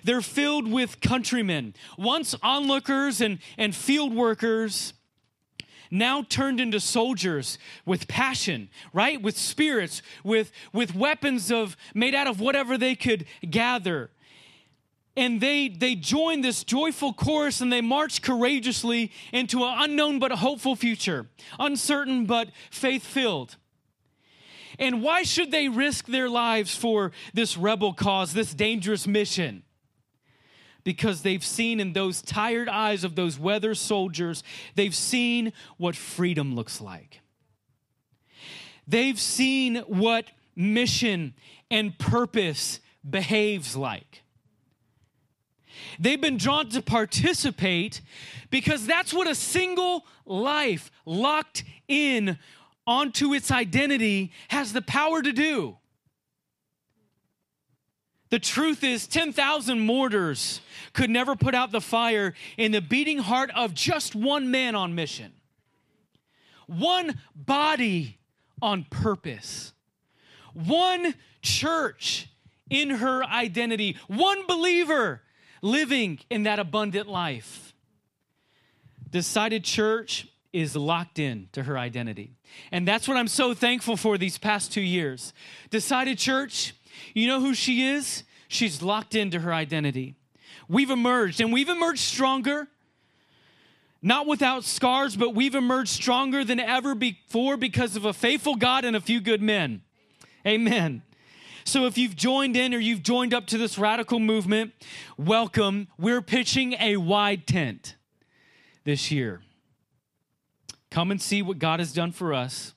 They're 0.02 0.20
filled 0.20 0.70
with 0.70 1.00
countrymen, 1.00 1.74
once 1.96 2.34
onlookers 2.42 3.20
and, 3.20 3.38
and 3.58 3.74
field 3.74 4.14
workers 4.14 4.94
now 5.90 6.22
turned 6.22 6.60
into 6.60 6.80
soldiers 6.80 7.58
with 7.86 8.08
passion, 8.08 8.68
right? 8.92 9.22
With 9.22 9.36
spirits, 9.36 10.02
with, 10.24 10.50
with 10.72 10.94
weapons 10.94 11.52
of 11.52 11.76
made 11.94 12.14
out 12.14 12.26
of 12.26 12.40
whatever 12.40 12.76
they 12.76 12.94
could 12.94 13.26
gather. 13.48 14.10
And 15.16 15.40
they 15.40 15.68
they 15.68 15.94
join 15.94 16.40
this 16.40 16.64
joyful 16.64 17.12
chorus 17.12 17.60
and 17.60 17.72
they 17.72 17.80
march 17.80 18.20
courageously 18.20 19.12
into 19.32 19.62
an 19.62 19.74
unknown 19.78 20.18
but 20.18 20.32
hopeful 20.32 20.74
future, 20.74 21.28
uncertain 21.60 22.26
but 22.26 22.48
faith-filled. 22.70 23.56
And 24.78 25.02
why 25.02 25.22
should 25.22 25.50
they 25.50 25.68
risk 25.68 26.06
their 26.06 26.28
lives 26.28 26.74
for 26.74 27.12
this 27.32 27.56
rebel 27.56 27.92
cause, 27.92 28.32
this 28.32 28.54
dangerous 28.54 29.06
mission? 29.06 29.62
because 30.84 31.22
they've 31.22 31.44
seen 31.44 31.80
in 31.80 31.94
those 31.94 32.22
tired 32.22 32.68
eyes 32.68 33.04
of 33.04 33.16
those 33.16 33.38
weather 33.38 33.74
soldiers, 33.74 34.44
they've 34.74 34.94
seen 34.94 35.52
what 35.78 35.96
freedom 35.96 36.54
looks 36.54 36.80
like. 36.80 37.20
They've 38.86 39.18
seen 39.18 39.76
what 39.86 40.26
mission 40.54 41.34
and 41.70 41.98
purpose 41.98 42.80
behaves 43.08 43.74
like. 43.74 44.22
They've 45.98 46.20
been 46.20 46.36
drawn 46.36 46.68
to 46.70 46.82
participate 46.82 48.00
because 48.50 48.86
that's 48.86 49.12
what 49.12 49.26
a 49.26 49.34
single 49.34 50.06
life 50.26 50.90
locked 51.04 51.64
in 51.88 52.38
onto 52.86 53.32
its 53.32 53.50
identity 53.50 54.32
has 54.48 54.72
the 54.72 54.82
power 54.82 55.22
to 55.22 55.32
do. 55.32 55.76
The 58.30 58.38
truth 58.38 58.82
is, 58.82 59.06
10,000 59.06 59.78
mortars 59.78 60.60
could 60.92 61.08
never 61.08 61.36
put 61.36 61.54
out 61.54 61.70
the 61.70 61.80
fire 61.80 62.34
in 62.56 62.72
the 62.72 62.80
beating 62.80 63.18
heart 63.18 63.50
of 63.54 63.74
just 63.74 64.14
one 64.14 64.50
man 64.50 64.74
on 64.74 64.94
mission, 64.94 65.32
one 66.66 67.20
body 67.36 68.18
on 68.60 68.86
purpose, 68.90 69.72
one 70.52 71.14
church 71.42 72.28
in 72.70 72.90
her 72.90 73.22
identity, 73.24 73.96
one 74.08 74.46
believer 74.46 75.22
living 75.62 76.18
in 76.28 76.42
that 76.42 76.58
abundant 76.58 77.08
life. 77.08 77.72
Decided 79.10 79.62
Church 79.62 80.26
is 80.52 80.74
locked 80.74 81.18
in 81.18 81.48
to 81.52 81.64
her 81.64 81.78
identity. 81.78 82.32
And 82.72 82.86
that's 82.86 83.06
what 83.06 83.16
I'm 83.16 83.28
so 83.28 83.54
thankful 83.54 83.96
for 83.96 84.18
these 84.18 84.38
past 84.38 84.72
two 84.72 84.80
years. 84.80 85.32
Decided 85.70 86.18
Church 86.18 86.74
you 87.12 87.26
know 87.26 87.40
who 87.40 87.54
she 87.54 87.86
is? 87.86 88.24
She's 88.48 88.82
locked 88.82 89.14
into 89.14 89.40
her 89.40 89.52
identity. 89.52 90.14
We've 90.68 90.90
emerged, 90.90 91.40
and 91.40 91.52
we've 91.52 91.68
emerged 91.68 92.00
stronger, 92.00 92.68
not 94.00 94.26
without 94.26 94.64
scars, 94.64 95.16
but 95.16 95.34
we've 95.34 95.54
emerged 95.54 95.90
stronger 95.90 96.44
than 96.44 96.60
ever 96.60 96.94
before 96.94 97.56
because 97.56 97.96
of 97.96 98.04
a 98.04 98.12
faithful 98.12 98.54
God 98.54 98.84
and 98.84 98.96
a 98.96 99.00
few 99.00 99.20
good 99.20 99.42
men. 99.42 99.82
Amen. 100.46 101.02
So 101.64 101.86
if 101.86 101.96
you've 101.96 102.16
joined 102.16 102.56
in 102.56 102.74
or 102.74 102.78
you've 102.78 103.02
joined 103.02 103.32
up 103.32 103.46
to 103.48 103.58
this 103.58 103.78
radical 103.78 104.18
movement, 104.18 104.72
welcome. 105.16 105.88
We're 105.98 106.22
pitching 106.22 106.74
a 106.78 106.98
wide 106.98 107.46
tent 107.46 107.96
this 108.84 109.10
year. 109.10 109.40
Come 110.94 111.10
and 111.10 111.20
see 111.20 111.42
what 111.42 111.58
God 111.58 111.80
has 111.80 111.92
done 111.92 112.12
for 112.12 112.32
us. 112.32 112.72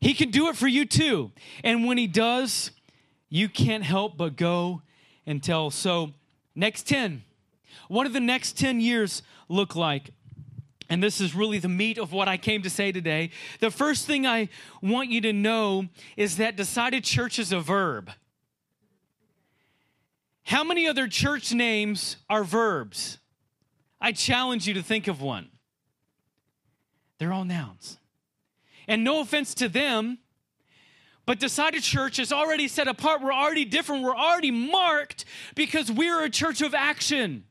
He 0.00 0.14
can 0.14 0.30
do 0.30 0.48
it 0.48 0.56
for 0.56 0.66
you 0.66 0.86
too. 0.86 1.30
And 1.62 1.84
when 1.84 1.98
He 1.98 2.06
does, 2.06 2.70
you 3.28 3.50
can't 3.50 3.84
help 3.84 4.16
but 4.16 4.36
go 4.36 4.80
and 5.26 5.42
tell. 5.42 5.68
So, 5.70 6.14
next 6.54 6.88
10. 6.88 7.24
What 7.88 8.04
do 8.04 8.10
the 8.10 8.20
next 8.20 8.56
10 8.56 8.80
years 8.80 9.22
look 9.50 9.76
like? 9.76 10.12
And 10.88 11.02
this 11.02 11.20
is 11.20 11.34
really 11.34 11.58
the 11.58 11.68
meat 11.68 11.98
of 11.98 12.10
what 12.10 12.26
I 12.26 12.38
came 12.38 12.62
to 12.62 12.70
say 12.70 12.90
today. 12.90 13.32
The 13.60 13.70
first 13.70 14.06
thing 14.06 14.26
I 14.26 14.48
want 14.80 15.10
you 15.10 15.20
to 15.20 15.32
know 15.34 15.88
is 16.16 16.38
that 16.38 16.56
decided 16.56 17.04
church 17.04 17.38
is 17.38 17.52
a 17.52 17.60
verb. 17.60 18.10
How 20.44 20.64
many 20.64 20.88
other 20.88 21.06
church 21.06 21.52
names 21.52 22.16
are 22.30 22.44
verbs? 22.44 23.18
I 24.00 24.12
challenge 24.12 24.66
you 24.66 24.72
to 24.72 24.82
think 24.82 25.06
of 25.06 25.20
one. 25.20 25.51
They're 27.22 27.32
all 27.32 27.44
nouns. 27.44 28.00
And 28.88 29.04
no 29.04 29.20
offense 29.20 29.54
to 29.54 29.68
them, 29.68 30.18
but 31.24 31.38
Decided 31.38 31.84
Church 31.84 32.18
is 32.18 32.32
already 32.32 32.66
set 32.66 32.88
apart. 32.88 33.22
We're 33.22 33.32
already 33.32 33.64
different. 33.64 34.02
We're 34.02 34.16
already 34.16 34.50
marked 34.50 35.24
because 35.54 35.88
we're 35.88 36.24
a 36.24 36.28
church 36.28 36.62
of 36.62 36.74
action. 36.74 37.44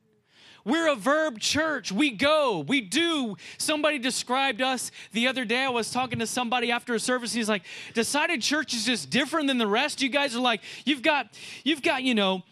We're 0.65 0.91
a 0.91 0.95
verb 0.95 1.39
church. 1.39 1.89
We 1.89 2.11
go, 2.11 2.65
we 2.67 2.81
do. 2.81 3.37
Somebody 3.57 3.97
described 3.97 4.61
us 4.61 4.91
the 5.13 5.29
other 5.29 5.45
day. 5.45 5.63
I 5.63 5.69
was 5.69 5.89
talking 5.89 6.19
to 6.19 6.27
somebody 6.27 6.69
after 6.69 6.93
a 6.93 6.99
service. 6.99 7.31
he's 7.31 7.47
like, 7.47 7.63
"Decided 7.93 8.41
Church 8.41 8.73
is 8.73 8.85
just 8.85 9.09
different 9.09 9.47
than 9.47 9.57
the 9.57 9.67
rest." 9.67 10.01
You 10.01 10.09
guys 10.09 10.35
are 10.35 10.41
like, 10.41 10.63
you've 10.83 11.01
got, 11.01 11.29
you've 11.63 11.81
got, 11.81 12.03
you 12.03 12.13
know, 12.13 12.43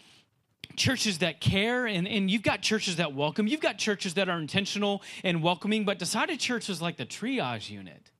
churches 0.75 1.19
that 1.19 1.41
care 1.41 1.85
and, 1.85 2.07
and 2.07 2.29
you've 2.31 2.43
got 2.43 2.61
churches 2.61 2.97
that 2.97 3.13
welcome. 3.13 3.47
You've 3.47 3.59
got 3.59 3.77
churches 3.77 4.13
that 4.15 4.29
are 4.29 4.39
intentional 4.39 5.01
and 5.23 5.43
welcoming. 5.43 5.85
But 5.85 5.99
Decided 5.99 6.39
Church 6.39 6.69
is 6.69 6.81
like 6.81 6.97
the 6.97 7.05
triage 7.05 7.69
unit. 7.69 8.11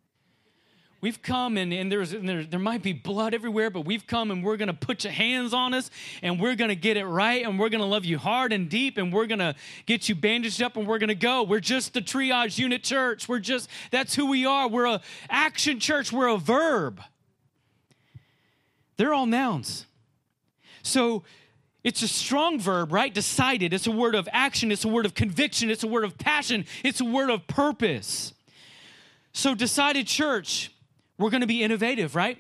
We've 1.02 1.22
come 1.22 1.56
and, 1.56 1.72
and, 1.72 1.90
there's, 1.90 2.12
and 2.12 2.28
there, 2.28 2.44
there 2.44 2.60
might 2.60 2.84
be 2.84 2.92
blood 2.92 3.34
everywhere, 3.34 3.70
but 3.70 3.86
we've 3.86 4.06
come 4.06 4.32
and 4.32 4.44
we're 4.44 4.58
going 4.58 4.68
to 4.68 4.74
put 4.74 5.06
your 5.06 5.14
hands 5.14 5.54
on 5.54 5.74
us 5.74 5.90
and 6.22 6.42
we're 6.42 6.56
going 6.56 6.70
to 6.70 6.76
get 6.76 6.98
it 6.98 7.06
right 7.06 7.46
and 7.46 7.58
we're 7.58 7.70
going 7.70 7.80
to 7.80 7.88
love 7.88 8.04
you 8.04 8.18
hard 8.18 8.52
and 8.52 8.70
deep 8.70 8.98
and 8.98 9.14
we're 9.14 9.26
going 9.26 9.40
to 9.40 9.56
get 9.86 10.10
you 10.10 10.16
bandaged 10.16 10.62
up 10.62 10.76
and 10.76 10.86
we're 10.86 11.00
going 11.00 11.08
to 11.08 11.16
go. 11.16 11.44
We're 11.44 11.62
just 11.62 11.94
the 11.94 12.02
triage 12.02 12.58
unit 12.58 12.84
church. 12.84 13.30
We're 13.30 13.40
just, 13.40 13.70
that's 13.92 14.14
who 14.14 14.26
we 14.26 14.46
are. 14.46 14.68
We're 14.68 14.88
a 14.88 15.02
action 15.30 15.80
church. 15.80 16.12
We're 16.12 16.28
a 16.28 16.38
verb. 16.38 17.02
They're 18.98 19.14
all 19.14 19.26
nouns. 19.26 19.86
So 20.84 21.24
it's 21.84 22.02
a 22.02 22.08
strong 22.08 22.60
verb, 22.60 22.92
right? 22.92 23.14
Decided. 23.14 23.74
It's 23.74 23.88
a 23.88 23.92
word 23.92 24.16
of 24.16 24.28
action. 24.34 24.72
It's 24.72 24.84
a 24.84 24.90
word 24.90 25.06
of 25.06 25.14
conviction. 25.14 25.70
It's 25.70 25.84
a 25.84 25.88
word 25.88 26.04
of 26.04 26.18
passion. 26.18 26.66
It's 26.84 27.00
a 27.00 27.06
word 27.06 27.30
of 27.30 27.48
purpose. 27.48 28.34
So 29.32 29.56
decided 29.56 30.08
church 30.08 30.72
we're 31.18 31.30
going 31.30 31.42
to 31.42 31.48
be 31.48 31.64
innovative, 31.64 32.16
right? 32.16 32.38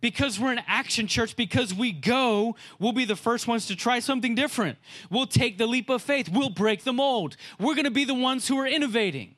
Because 0.00 0.40
we're 0.40 0.52
an 0.52 0.62
action 0.66 1.06
church, 1.06 1.36
because 1.36 1.74
we 1.74 1.92
go, 1.92 2.56
we'll 2.78 2.92
be 2.92 3.04
the 3.04 3.16
first 3.16 3.46
ones 3.46 3.66
to 3.66 3.76
try 3.76 3.98
something 3.98 4.34
different. 4.34 4.78
We'll 5.10 5.26
take 5.26 5.58
the 5.58 5.66
leap 5.66 5.90
of 5.90 6.00
faith, 6.02 6.28
we'll 6.28 6.50
break 6.50 6.84
the 6.84 6.92
mold. 6.92 7.36
We're 7.58 7.74
going 7.74 7.84
to 7.84 7.90
be 7.90 8.04
the 8.04 8.14
ones 8.14 8.48
who 8.48 8.58
are 8.58 8.66
innovating. 8.66 9.36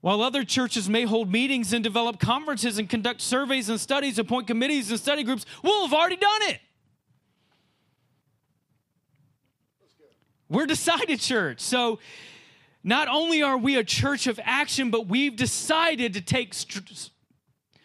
While 0.00 0.22
other 0.22 0.44
churches 0.44 0.88
may 0.88 1.02
hold 1.02 1.30
meetings 1.30 1.72
and 1.72 1.82
develop 1.82 2.20
conferences 2.20 2.78
and 2.78 2.88
conduct 2.88 3.20
surveys 3.20 3.68
and 3.68 3.80
studies, 3.80 4.18
appoint 4.18 4.46
committees 4.46 4.90
and 4.90 5.00
study 5.00 5.24
groups, 5.24 5.44
we'll 5.62 5.86
have 5.86 5.92
already 5.92 6.16
done 6.16 6.42
it. 6.42 6.60
We're 10.48 10.66
decided 10.66 11.20
church. 11.20 11.60
So 11.60 11.98
not 12.82 13.08
only 13.08 13.42
are 13.42 13.58
we 13.58 13.76
a 13.76 13.84
church 13.84 14.26
of 14.26 14.40
action, 14.42 14.90
but 14.90 15.06
we've 15.06 15.36
decided 15.36 16.14
to 16.14 16.20
take 16.20 16.54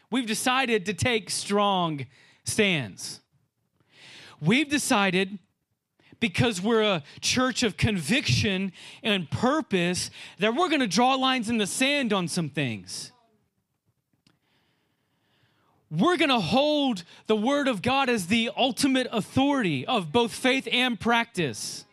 we've 0.09 0.27
decided 0.27 0.85
to 0.85 0.93
take 0.93 1.29
strong 1.29 2.05
stands. 2.45 3.19
We've 4.39 4.69
decided 4.69 5.39
because 6.19 6.61
we're 6.61 6.83
a 6.83 7.03
church 7.19 7.63
of 7.63 7.75
conviction 7.75 8.71
and 9.01 9.29
purpose 9.29 10.09
that 10.39 10.55
we're 10.55 10.69
going 10.69 10.79
to 10.79 10.87
draw 10.87 11.15
lines 11.15 11.49
in 11.49 11.57
the 11.57 11.67
sand 11.67 12.13
on 12.13 12.29
some 12.29 12.49
things. 12.49 13.11
We're 15.91 16.17
going 16.17 16.29
to 16.29 16.39
hold 16.39 17.03
the 17.27 17.35
word 17.35 17.67
of 17.67 17.81
God 17.81 18.09
as 18.09 18.27
the 18.27 18.51
ultimate 18.55 19.07
authority 19.11 19.85
of 19.85 20.11
both 20.13 20.33
faith 20.33 20.67
and 20.71 20.97
practice 20.99 21.85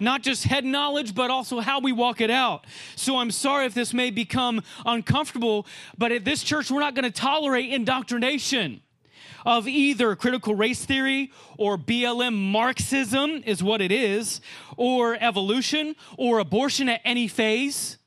not 0.00 0.22
just 0.22 0.44
head 0.44 0.64
knowledge, 0.64 1.14
but 1.14 1.30
also 1.30 1.60
how 1.60 1.80
we 1.80 1.92
walk 1.92 2.20
it 2.20 2.30
out. 2.30 2.66
So 2.94 3.18
I'm 3.18 3.30
sorry 3.30 3.66
if 3.66 3.74
this 3.74 3.92
may 3.94 4.10
become 4.10 4.62
uncomfortable, 4.84 5.66
but 5.96 6.12
at 6.12 6.24
this 6.24 6.42
church, 6.42 6.70
we're 6.70 6.80
not 6.80 6.94
going 6.94 7.04
to 7.04 7.10
tolerate 7.10 7.72
indoctrination 7.72 8.82
of 9.44 9.68
either 9.68 10.16
critical 10.16 10.54
race 10.54 10.84
theory 10.84 11.30
or 11.56 11.78
BLM 11.78 12.34
Marxism, 12.34 13.42
is 13.46 13.62
what 13.62 13.80
it 13.80 13.92
is, 13.92 14.40
or 14.76 15.16
evolution 15.20 15.94
or 16.18 16.40
abortion 16.40 16.88
at 16.88 17.00
any 17.04 17.28
phase. 17.28 17.98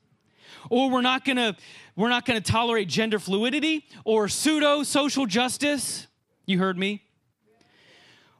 Or 0.68 0.90
we're 0.90 1.00
not 1.00 1.24
going 1.24 1.38
to 1.38 1.56
we're 1.96 2.08
not 2.08 2.24
to 2.42 2.52
tolerate 2.52 2.88
gender 2.88 3.18
fluidity 3.18 3.84
or 4.04 4.28
pseudo 4.28 4.82
social 4.84 5.26
justice. 5.26 6.06
You 6.46 6.58
heard 6.58 6.78
me 6.78 7.02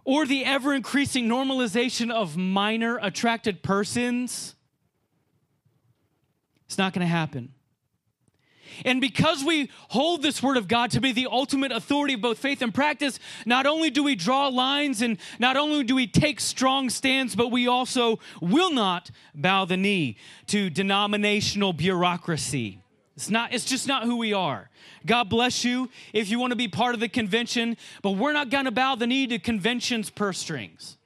or 0.05 0.27
the 0.27 0.45
ever 0.45 0.75
increasing 0.75 1.29
normalization 1.29 2.11
of 2.11 2.37
minor 2.37 2.99
attracted 3.03 3.63
persons. 3.63 4.55
It's 6.67 6.79
not 6.79 6.93
going 6.93 7.07
to 7.07 7.13
happen. 7.13 7.53
And 8.85 9.01
because 9.01 9.45
we 9.45 9.71
hold 9.89 10.23
this 10.23 10.43
word 10.43 10.57
of 10.57 10.69
God 10.69 10.91
to 10.93 11.01
be 11.01 11.13
the 11.13 11.27
ultimate 11.31 11.73
authority 11.73 12.15
of 12.15 12.21
both 12.21 12.39
faith 12.39 12.63
and 12.63 12.73
practice, 12.73 13.19
not 13.45 13.67
only 13.67 13.91
do 13.91 14.03
we 14.03 14.15
draw 14.15 14.49
lines 14.49 15.03
and 15.03 15.19
not 15.39 15.57
only 15.57 15.85
do 15.85 15.95
we 15.95 16.07
take 16.07 16.41
strong 16.41 16.91
stands, 16.91 17.35
but 17.35 17.49
we 17.49 17.67
also 17.67 18.19
will 18.41 18.73
not 18.73 19.11
bow 19.35 19.65
the 19.65 19.77
knee 19.77 20.17
to 20.47 20.71
denominational 20.71 21.73
bureaucracy. 21.73 22.80
It's 23.20 23.28
not 23.28 23.52
it's 23.52 23.66
just 23.66 23.87
not 23.87 24.04
who 24.04 24.16
we 24.16 24.33
are. 24.33 24.70
God 25.04 25.28
bless 25.28 25.62
you 25.62 25.90
if 26.14 26.30
you 26.30 26.38
want 26.38 26.52
to 26.52 26.56
be 26.56 26.68
part 26.68 26.94
of 26.94 27.00
the 27.00 27.09
convention, 27.09 27.76
but 28.00 28.12
we're 28.12 28.33
not 28.33 28.48
going 28.48 28.64
to 28.64 28.70
bow 28.70 28.94
the 28.94 29.06
knee 29.06 29.26
to 29.26 29.38
convention's 29.38 30.09
purse 30.09 30.38
strings. 30.38 30.96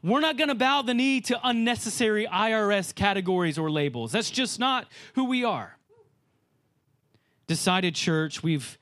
We're 0.00 0.20
not 0.20 0.36
going 0.36 0.46
to 0.46 0.54
bow 0.54 0.82
the 0.82 0.94
knee 0.94 1.20
to 1.22 1.40
unnecessary 1.42 2.28
IRS 2.32 2.94
categories 2.94 3.58
or 3.58 3.68
labels. 3.68 4.12
That's 4.12 4.30
just 4.30 4.60
not 4.60 4.86
who 5.16 5.24
we 5.24 5.42
are. 5.42 5.76
Decided 7.48 7.96
church, 7.96 8.44
we've 8.44 8.78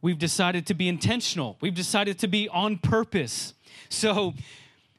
we've 0.00 0.18
decided 0.18 0.66
to 0.68 0.74
be 0.74 0.88
intentional. 0.88 1.58
We've 1.60 1.74
decided 1.74 2.18
to 2.20 2.26
be 2.26 2.48
on 2.48 2.78
purpose. 2.78 3.52
So 3.90 4.32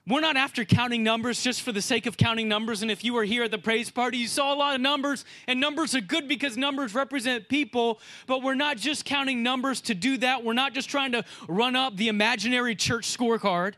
we're 0.06 0.20
not 0.20 0.36
after 0.36 0.66
counting 0.66 1.02
numbers 1.02 1.42
just 1.42 1.62
for 1.62 1.72
the 1.72 1.82
sake 1.82 2.06
of 2.06 2.18
counting 2.18 2.50
numbers. 2.50 2.82
And 2.82 2.92
if 2.92 3.06
you 3.06 3.13
were 3.13 3.24
here 3.24 3.44
at 3.44 3.52
the 3.52 3.58
praise 3.58 3.89
party, 3.89 4.18
you 4.18 4.28
saw 4.28 4.54
a 4.54 4.58
lot 4.58 4.76
of 4.76 4.82
numbers, 4.82 5.24
and 5.48 5.62
numbers 5.62 5.96
are 5.96 6.02
good 6.02 6.28
because 6.28 6.58
numbers 6.58 6.94
represent 6.94 7.48
people. 7.48 8.02
But 8.28 8.44
we're 8.44 8.56
not 8.56 8.76
just 8.76 9.06
counting 9.06 9.44
numbers 9.44 9.80
to 9.82 9.96
do 9.96 10.18
that. 10.18 10.44
We're 10.44 10.54
not 10.54 10.74
just 10.74 10.89
trying 10.89 11.13
to 11.13 11.24
run 11.48 11.78
up 11.78 11.96
the 11.96 12.10
imaginary 12.10 12.76
church 12.76 13.18
scorecard 13.18 13.76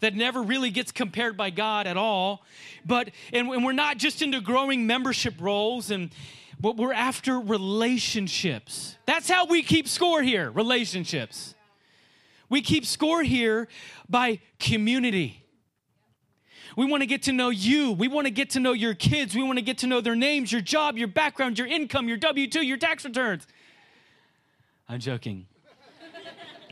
that 0.00 0.14
never 0.14 0.42
really 0.42 0.70
gets 0.70 0.92
compared 0.92 1.38
by 1.38 1.48
God 1.48 1.86
at 1.86 1.96
all. 1.96 2.44
But, 2.84 3.10
and, 3.32 3.48
we're 3.48 3.72
not 3.72 3.96
just 3.96 4.20
into 4.20 4.42
growing 4.42 4.86
membership 4.86 5.40
rolls 5.40 5.90
and, 5.90 6.10
but 6.60 6.76
we're 6.76 6.92
after 6.92 7.40
relationships. 7.40 8.98
That's 9.06 9.30
how 9.30 9.46
we 9.46 9.62
keep 9.62 9.88
score 9.88 10.22
here 10.22 10.50
relationships. 10.50 11.54
We 12.50 12.60
keep 12.60 12.84
score 12.84 13.22
here 13.22 13.68
by 14.10 14.40
community. 14.58 15.41
We 16.76 16.86
want 16.86 17.02
to 17.02 17.06
get 17.06 17.22
to 17.24 17.32
know 17.32 17.50
you. 17.50 17.92
We 17.92 18.08
want 18.08 18.26
to 18.26 18.30
get 18.30 18.50
to 18.50 18.60
know 18.60 18.72
your 18.72 18.94
kids. 18.94 19.34
We 19.34 19.42
want 19.42 19.58
to 19.58 19.64
get 19.64 19.78
to 19.78 19.86
know 19.86 20.00
their 20.00 20.14
names, 20.14 20.52
your 20.52 20.60
job, 20.60 20.96
your 20.96 21.08
background, 21.08 21.58
your 21.58 21.68
income, 21.68 22.08
your 22.08 22.16
W 22.16 22.46
2, 22.46 22.64
your 22.64 22.76
tax 22.76 23.04
returns. 23.04 23.46
I'm 24.88 25.00
joking. 25.00 25.46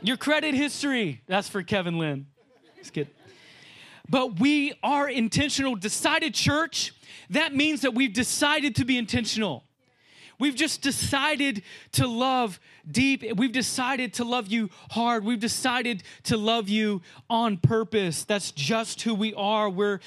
your 0.01 0.17
credit 0.17 0.53
history. 0.53 1.21
That's 1.27 1.47
for 1.47 1.63
Kevin 1.63 1.97
Lynn. 1.97 2.27
Just 2.77 2.93
kidding. 2.93 3.13
But 4.09 4.39
we 4.39 4.73
are 4.83 5.07
intentional, 5.07 5.75
decided 5.75 6.33
church. 6.33 6.93
That 7.29 7.55
means 7.55 7.81
that 7.81 7.93
we've 7.93 8.13
decided 8.13 8.75
to 8.75 8.85
be 8.85 8.97
intentional. 8.97 9.63
We've 10.41 10.55
just 10.55 10.81
decided 10.81 11.61
to 11.91 12.07
love 12.07 12.59
deep. 12.89 13.23
We've 13.35 13.51
decided 13.51 14.15
to 14.15 14.23
love 14.23 14.47
you 14.47 14.71
hard. 14.89 15.23
We've 15.23 15.39
decided 15.39 16.01
to 16.23 16.35
love 16.35 16.67
you 16.67 17.03
on 17.29 17.57
purpose. 17.57 18.23
That's 18.23 18.51
just 18.51 19.03
who 19.03 19.13
we 19.13 19.35
are. 19.35 19.69
We're 19.69 19.99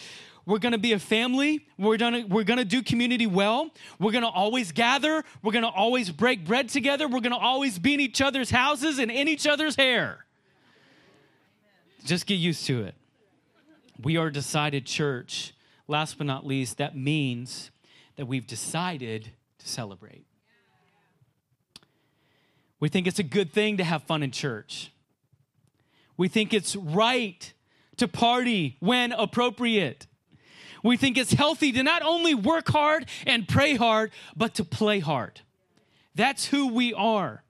we're 0.44 0.58
to 0.58 0.76
be 0.76 0.92
a 0.92 0.98
family. 0.98 1.68
We're 1.78 1.98
to 1.98 2.24
we're 2.24 2.42
to 2.42 2.64
do 2.64 2.82
community 2.82 3.28
well. 3.28 3.70
We're 4.00 4.10
to 4.10 4.26
always 4.26 4.72
gather. 4.72 5.22
We're 5.40 5.52
to 5.52 5.68
always 5.68 6.10
break 6.10 6.44
bread 6.44 6.68
together. 6.68 7.06
We're 7.06 7.20
to 7.20 7.36
always 7.36 7.78
be 7.78 7.94
in 7.94 8.00
each 8.00 8.20
other's 8.20 8.50
houses 8.50 8.98
and 8.98 9.12
in 9.12 9.28
each 9.28 9.46
other's 9.46 9.76
hair. 9.76 10.24
Just 12.04 12.26
get 12.26 12.40
used 12.40 12.66
to 12.66 12.82
it. 12.82 12.96
We 14.02 14.16
are 14.16 14.30
decided 14.30 14.84
church. 14.84 15.54
Last 15.86 16.18
but 16.18 16.26
not 16.26 16.44
least, 16.44 16.78
that 16.78 16.96
means 16.96 17.70
that 18.16 18.26
we've 18.26 18.48
decided 18.48 19.30
to 19.64 19.70
celebrate. 19.70 20.26
We 22.80 22.88
think 22.88 23.06
it's 23.06 23.18
a 23.18 23.24
good 23.24 23.52
thing 23.52 23.78
to 23.78 23.84
have 23.84 24.02
fun 24.02 24.22
in 24.22 24.30
church. 24.30 24.92
We 26.16 26.28
think 26.28 26.52
it's 26.52 26.76
right 26.76 27.52
to 27.96 28.06
party 28.06 28.76
when 28.80 29.12
appropriate. 29.12 30.06
We 30.82 30.96
think 30.96 31.16
it's 31.16 31.32
healthy 31.32 31.72
to 31.72 31.82
not 31.82 32.02
only 32.02 32.34
work 32.34 32.68
hard 32.68 33.06
and 33.26 33.48
pray 33.48 33.74
hard, 33.74 34.12
but 34.36 34.54
to 34.56 34.64
play 34.64 35.00
hard. 35.00 35.40
That's 36.14 36.46
who 36.46 36.68
we 36.68 36.92
are. 36.92 37.42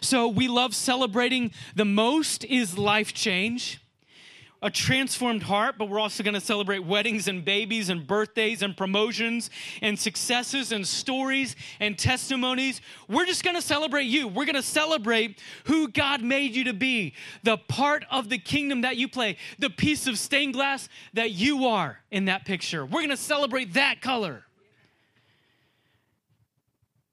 So 0.00 0.28
we 0.28 0.48
love 0.48 0.74
celebrating. 0.74 1.50
The 1.74 1.84
most 1.84 2.44
is 2.44 2.78
life 2.78 3.12
change. 3.12 3.82
A 4.62 4.70
transformed 4.70 5.42
heart, 5.42 5.76
but 5.78 5.88
we're 5.88 5.98
also 5.98 6.22
going 6.22 6.34
to 6.34 6.40
celebrate 6.40 6.80
weddings 6.80 7.28
and 7.28 7.44
babies 7.44 7.88
and 7.88 8.06
birthdays 8.06 8.62
and 8.62 8.76
promotions 8.76 9.50
and 9.80 9.98
successes 9.98 10.70
and 10.72 10.86
stories 10.86 11.56
and 11.80 11.98
testimonies. 11.98 12.80
We're 13.08 13.26
just 13.26 13.42
going 13.42 13.56
to 13.56 13.62
celebrate 13.62 14.04
you. 14.04 14.28
We're 14.28 14.44
going 14.44 14.54
to 14.56 14.62
celebrate 14.62 15.40
who 15.64 15.88
God 15.88 16.22
made 16.22 16.54
you 16.54 16.64
to 16.64 16.74
be, 16.74 17.14
the 17.42 17.56
part 17.56 18.04
of 18.10 18.28
the 18.28 18.38
kingdom 18.38 18.82
that 18.82 18.96
you 18.96 19.08
play, 19.08 19.38
the 19.58 19.70
piece 19.70 20.06
of 20.06 20.18
stained 20.18 20.54
glass 20.54 20.88
that 21.14 21.30
you 21.30 21.66
are 21.66 22.00
in 22.10 22.26
that 22.26 22.44
picture. 22.44 22.84
We're 22.84 23.00
going 23.00 23.10
to 23.10 23.16
celebrate 23.16 23.74
that 23.74 24.02
color. 24.02 24.44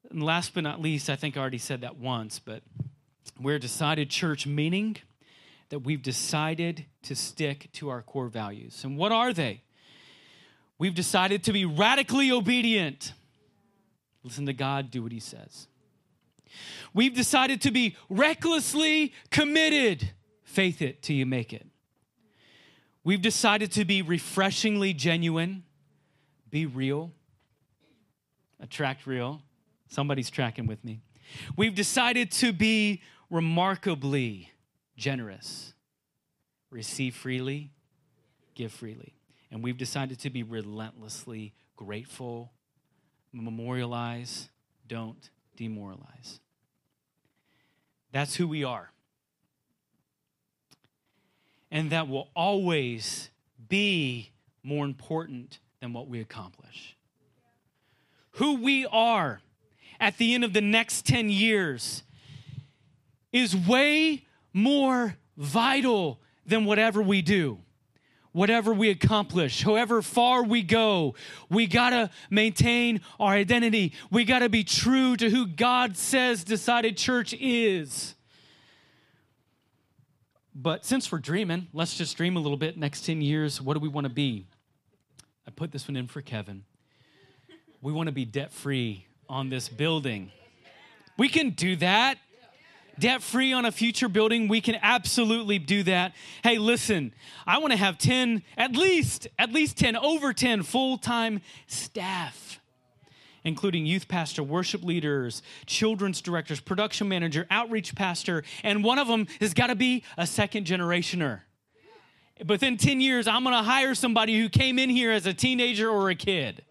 And 0.10 0.23
last 0.23 0.53
but 0.53 0.63
not 0.63 0.81
least, 0.81 1.10
I 1.10 1.15
think 1.15 1.38
I 1.38 1.41
already 1.41 1.57
said 1.57 1.81
that 1.81 1.97
once, 1.97 2.39
but 2.39 2.63
we're 3.39 3.55
a 3.55 3.60
decided 3.60 4.10
church 4.10 4.47
meaning 4.47 4.97
that 5.69 5.80
we've 5.80 6.01
decided 6.01 6.86
to 7.03 7.15
stick 7.15 7.69
to 7.73 7.89
our 7.89 8.01
core 8.01 8.27
values. 8.27 8.84
And 8.84 8.97
what 8.97 9.12
are 9.12 9.34
they? 9.34 9.63
We've 10.80 10.93
decided 10.93 11.43
to 11.45 11.53
be 11.53 11.65
radically 11.65 12.32
obedient. 12.32 13.13
Listen 14.23 14.45
to 14.45 14.53
God, 14.53 14.91
do 14.91 15.03
what 15.03 15.12
He 15.12 15.19
says. 15.19 15.67
We've 16.93 17.13
decided 17.13 17.62
to 17.62 17.71
be 17.71 17.95
recklessly 18.10 19.13
committed. 19.32 20.12
Faith 20.43 20.82
it 20.82 21.01
till 21.01 21.15
you 21.15 21.25
make 21.25 21.53
it. 21.53 21.65
We've 23.03 23.21
decided 23.21 23.71
to 23.73 23.86
be 23.86 24.01
refreshingly 24.01 24.93
genuine, 24.93 25.63
be 26.49 26.65
real, 26.65 27.12
attract 28.60 29.06
real. 29.06 29.41
Somebody's 29.88 30.30
tracking 30.30 30.67
with 30.67 30.84
me. 30.84 31.01
We've 31.56 31.75
decided 31.75 32.32
to 32.34 32.51
be 32.51 33.01
remarkably 33.30 34.51
generous. 34.97 35.73
Receive 36.69 37.15
freely, 37.15 37.71
give 38.55 38.71
freely. 38.71 39.13
And 39.51 39.63
we've 39.63 39.77
decided 39.77 40.19
to 40.19 40.29
be 40.29 40.43
relentlessly 40.43 41.53
grateful, 41.77 42.51
memorialize, 43.31 44.49
don't 44.88 45.29
demoralize. 45.55 46.39
That's 48.12 48.36
who 48.36 48.47
we 48.47 48.63
are. 48.63 48.91
And 51.71 51.91
that 51.91 52.07
will 52.07 52.29
always 52.36 53.29
be 53.69 54.31
more 54.63 54.86
important 54.86 55.60
than 55.81 55.93
what 55.93 56.07
we 56.07 56.19
accomplish. 56.19 56.97
Who 58.31 58.62
we 58.62 58.86
are 58.86 59.41
at 59.99 60.17
the 60.17 60.33
end 60.33 60.43
of 60.43 60.53
the 60.53 60.62
next 60.62 61.05
10 61.05 61.29
years 61.29 62.03
is 63.31 63.55
way 63.55 64.26
more 64.57 65.15
vital 65.37 66.19
than 66.45 66.65
whatever 66.65 67.01
we 67.01 67.21
do, 67.21 67.59
whatever 68.31 68.73
we 68.73 68.89
accomplish, 68.89 69.61
however 69.61 70.01
far 70.01 70.43
we 70.43 70.63
go. 70.63 71.13
We 71.49 71.67
got 71.67 71.91
to 71.91 72.09
maintain 72.29 73.01
our 73.19 73.33
identity. 73.33 73.93
We 74.09 74.25
got 74.25 74.39
to 74.39 74.49
be 74.49 74.63
true 74.63 75.15
to 75.17 75.29
who 75.29 75.45
God 75.45 75.95
says 75.95 76.43
Decided 76.43 76.97
Church 76.97 77.33
is. 77.39 78.15
But 80.55 80.85
since 80.85 81.11
we're 81.11 81.19
dreaming, 81.19 81.67
let's 81.71 81.95
just 81.95 82.17
dream 82.17 82.35
a 82.35 82.39
little 82.39 82.57
bit. 82.57 82.77
Next 82.77 83.05
10 83.05 83.21
years, 83.21 83.61
what 83.61 83.75
do 83.75 83.79
we 83.79 83.89
want 83.89 84.05
to 84.05 84.13
be? 84.13 84.47
I 85.47 85.51
put 85.51 85.71
this 85.71 85.87
one 85.87 85.95
in 85.95 86.07
for 86.07 86.21
Kevin. 86.21 86.63
We 87.81 87.93
want 87.93 88.07
to 88.07 88.13
be 88.13 88.25
debt 88.25 88.51
free 88.51 89.05
on 89.29 89.49
this 89.49 89.69
building. 89.69 90.31
We 91.15 91.29
can 91.29 91.51
do 91.51 91.75
that 91.77 92.17
debt 92.99 93.21
free 93.21 93.53
on 93.53 93.65
a 93.65 93.71
future 93.71 94.07
building, 94.07 94.47
we 94.47 94.62
can 94.62 94.77
absolutely 94.81 95.60
do 95.60 95.83
that. 95.83 96.13
Hey, 96.43 96.57
listen, 96.57 97.13
I 97.45 97.60
want 97.60 97.71
to 97.71 97.77
have 97.77 97.97
10, 97.97 98.43
at 98.57 98.75
least, 98.75 99.27
at 99.38 99.51
least 99.51 99.77
10, 99.77 99.95
over 99.95 100.33
10 100.33 100.63
full 100.63 100.97
time 100.97 101.41
staff, 101.67 102.60
including 103.43 103.86
youth 103.86 104.07
pastor, 104.07 104.43
worship 104.43 104.83
leaders, 104.83 105.41
children's 105.65 106.21
directors, 106.21 106.60
production 106.60 107.07
manager, 107.07 107.45
outreach 107.49 107.95
pastor, 107.95 108.43
and 108.63 108.83
one 108.83 108.99
of 108.99 109.07
them 109.07 109.27
has 109.39 109.53
got 109.53 109.67
to 109.67 109.75
be 109.75 110.03
a 110.17 110.27
second 110.27 110.65
generationer. 110.65 111.41
Within 112.45 112.77
10 112.77 113.01
years, 113.01 113.27
I'm 113.27 113.43
going 113.43 113.55
to 113.55 113.63
hire 113.63 113.95
somebody 113.95 114.39
who 114.39 114.47
came 114.47 114.77
in 114.77 114.89
here 114.89 115.12
as 115.12 115.25
a 115.25 115.33
teenager 115.33 115.89
or 115.89 116.10
a 116.10 116.15
kid. 116.15 116.63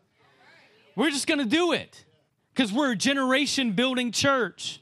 We're 0.94 1.10
just 1.10 1.26
going 1.26 1.40
to 1.40 1.44
do 1.44 1.72
it 1.72 2.04
because 2.54 2.72
we're 2.72 2.92
a 2.92 2.96
generation 2.96 3.72
building 3.72 4.12
church 4.12 4.80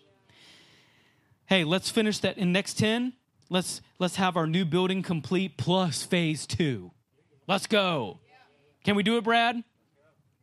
hey, 1.46 1.64
let's 1.64 1.90
finish 1.90 2.18
that 2.20 2.38
in 2.38 2.52
next 2.52 2.78
10. 2.78 3.12
Let's 3.50 3.80
let's 3.98 4.16
have 4.16 4.36
our 4.36 4.46
new 4.46 4.64
building 4.64 5.02
complete 5.02 5.56
plus 5.56 6.02
phase 6.02 6.46
2. 6.46 6.90
Let's 7.46 7.66
go. 7.66 8.18
Can 8.84 8.96
we 8.96 9.02
do 9.02 9.16
it, 9.16 9.24
Brad? 9.24 9.62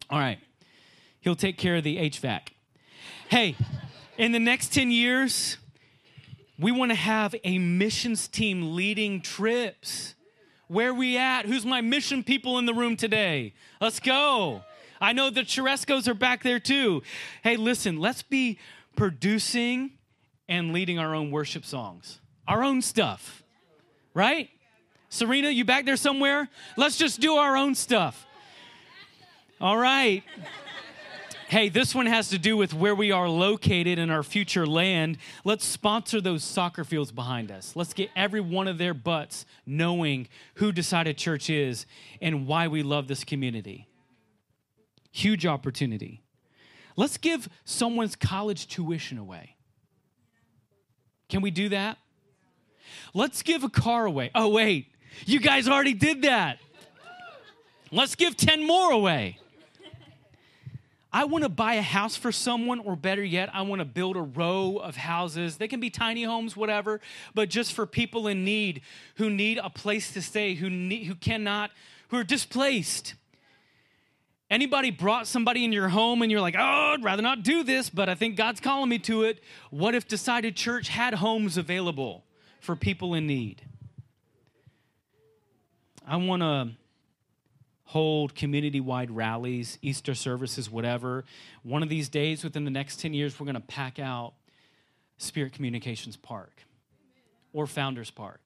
All 0.10 0.20
right. 0.20 0.40
He'll 1.22 1.36
take 1.36 1.58
care 1.58 1.76
of 1.76 1.84
the 1.84 1.98
HVAC. 1.98 2.50
Hey, 3.30 3.56
in 4.18 4.32
the 4.32 4.40
next 4.40 4.74
10 4.74 4.92
years, 4.92 5.58
we 6.60 6.72
want 6.72 6.92
to 6.92 6.96
have 6.96 7.36
a 7.44 7.58
missions 7.58 8.28
team 8.28 8.76
leading 8.76 9.22
trips. 9.22 10.16
Where 10.68 10.94
we 10.94 11.18
at? 11.18 11.46
Who's 11.46 11.66
my 11.66 11.82
mission 11.82 12.24
people 12.24 12.58
in 12.58 12.66
the 12.66 12.74
room 12.74 12.96
today? 12.96 13.54
Let's 13.80 14.00
go. 14.00 14.62
I 15.00 15.14
know 15.14 15.30
the 15.30 15.42
Cherescos 15.42 16.08
are 16.08 16.14
back 16.14 16.44
there 16.44 16.60
too. 16.60 17.02
Hey, 17.44 17.58
listen, 17.58 18.00
let's 18.00 18.22
be 18.22 18.60
producing 18.96 19.92
and 20.52 20.74
leading 20.74 21.00
our 21.00 21.16
own 21.16 21.32
worship 21.32 21.64
songs, 21.66 22.20
our 22.46 22.62
own 22.62 22.82
stuff, 22.82 23.42
right? 24.14 24.50
Serena, 25.08 25.50
you 25.50 25.64
back 25.64 25.86
there 25.86 25.96
somewhere? 25.96 26.50
Let's 26.76 26.98
just 26.98 27.22
do 27.22 27.36
our 27.36 27.56
own 27.56 27.74
stuff. 27.74 28.28
All 29.62 29.78
right. 29.78 30.24
Hey, 31.48 31.70
this 31.70 31.96
one 31.96 32.06
has 32.06 32.30
to 32.30 32.38
do 32.38 32.58
with 32.58 32.74
where 32.74 32.94
we 32.94 33.14
are 33.14 33.30
located 33.30 33.98
in 33.98 34.10
our 34.10 34.24
future 34.24 34.68
land. 34.68 35.20
Let's 35.46 35.64
sponsor 35.64 36.20
those 36.20 36.44
soccer 36.44 36.84
fields 36.84 37.14
behind 37.14 37.50
us. 37.50 37.74
Let's 37.74 37.94
get 37.94 38.10
every 38.14 38.42
one 38.42 38.68
of 38.68 38.78
their 38.78 38.94
butts 38.94 39.46
knowing 39.66 40.28
who 40.56 40.74
Decided 40.74 41.18
Church 41.18 41.50
is 41.50 41.86
and 42.22 42.46
why 42.46 42.68
we 42.68 42.84
love 42.84 43.08
this 43.08 43.24
community. 43.24 43.88
Huge 45.12 45.46
opportunity. 45.46 46.24
Let's 46.98 47.18
give 47.18 47.48
someone's 47.64 48.18
college 48.18 48.68
tuition 48.68 49.18
away. 49.18 49.56
Can 51.32 51.42
we 51.42 51.50
do 51.50 51.70
that? 51.70 51.98
Let's 53.14 53.42
give 53.42 53.64
a 53.64 53.70
car 53.70 54.06
away. 54.06 54.32
Oh, 54.36 54.50
wait, 54.50 54.88
you 55.26 55.40
guys 55.40 55.68
already 55.68 55.94
did 55.94 56.24
that. 56.24 56.60
Let's 57.90 58.16
give 58.16 58.36
10 58.36 58.68
more 58.68 58.92
away. 58.92 59.40
I 61.14 61.24
want 61.24 61.44
to 61.44 61.50
buy 61.50 61.76
a 61.76 61.82
house 61.82 62.18
for 62.18 62.34
someone, 62.34 62.80
or 62.80 62.98
better 62.98 63.24
yet, 63.24 63.50
I 63.54 63.62
want 63.64 63.80
to 63.80 63.86
build 63.86 64.18
a 64.18 64.22
row 64.22 64.78
of 64.78 64.98
houses. 64.98 65.58
They 65.58 65.70
can 65.70 65.80
be 65.80 65.90
tiny 65.90 66.24
homes, 66.24 66.56
whatever, 66.56 67.00
but 67.34 67.50
just 67.50 67.74
for 67.74 67.86
people 67.86 68.28
in 68.28 68.44
need 68.44 68.82
who 69.16 69.30
need 69.30 69.58
a 69.58 69.70
place 69.70 70.12
to 70.14 70.22
stay, 70.22 70.56
who, 70.56 70.70
need, 70.70 71.06
who 71.06 71.16
cannot, 71.16 71.72
who 72.10 72.18
are 72.18 72.24
displaced. 72.26 73.16
Anybody 74.52 74.92
brought 74.92 75.28
somebody 75.28 75.64
in 75.64 75.72
your 75.72 75.88
home 75.88 76.22
and 76.22 76.30
you're 76.30 76.42
like, 76.42 76.56
oh, 76.58 76.94
I'd 76.94 77.06
rather 77.06 77.22
not 77.22 77.42
do 77.42 77.64
this, 77.64 77.90
but 77.90 78.10
I 78.10 78.16
think 78.16 78.36
God's 78.36 78.60
calling 78.60 78.90
me 78.90 79.00
to 79.00 79.24
it. 79.24 79.42
What 79.70 79.96
if 79.96 80.10
Decided 80.10 80.58
Church 80.58 80.90
had 80.90 81.14
homes 81.14 81.56
available 81.56 82.26
for 82.60 82.76
people 82.76 83.14
in 83.14 83.26
need? 83.26 83.62
I 86.06 86.18
want 86.18 86.42
to 86.42 86.72
hold 87.86 88.36
community 88.36 88.82
wide 88.82 89.10
rallies, 89.10 89.78
Easter 89.82 90.14
services, 90.14 90.70
whatever. 90.70 91.24
One 91.64 91.82
of 91.82 91.88
these 91.88 92.10
days 92.10 92.44
within 92.44 92.66
the 92.66 92.72
next 92.72 93.00
10 93.00 93.14
years, 93.14 93.40
we're 93.40 93.46
going 93.46 93.56
to 93.56 93.62
pack 93.62 94.00
out 94.00 94.34
Spirit 95.18 95.54
Communications 95.54 96.18
Park 96.18 96.52
or 97.54 97.68
Founders 97.68 98.12
Park. 98.12 98.42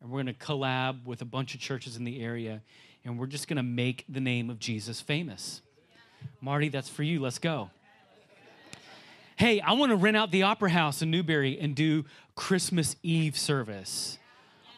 And 0.00 0.10
we're 0.10 0.22
going 0.22 0.32
to 0.32 0.44
collab 0.44 1.04
with 1.06 1.22
a 1.22 1.24
bunch 1.24 1.56
of 1.56 1.60
churches 1.60 1.96
in 1.96 2.04
the 2.04 2.22
area 2.22 2.62
and 3.04 3.18
we're 3.18 3.26
just 3.26 3.48
going 3.48 3.56
to 3.56 3.62
make 3.62 4.04
the 4.08 4.20
name 4.20 4.50
of 4.50 4.58
Jesus 4.58 5.00
famous. 5.00 5.62
Marty, 6.40 6.68
that's 6.68 6.88
for 6.88 7.02
you. 7.02 7.20
Let's 7.20 7.38
go. 7.38 7.70
Hey, 9.36 9.60
I 9.60 9.72
want 9.72 9.90
to 9.90 9.96
rent 9.96 10.16
out 10.16 10.30
the 10.32 10.42
Opera 10.42 10.70
House 10.70 11.00
in 11.00 11.10
Newberry 11.10 11.58
and 11.60 11.74
do 11.74 12.04
Christmas 12.34 12.96
Eve 13.02 13.38
service. 13.38 14.18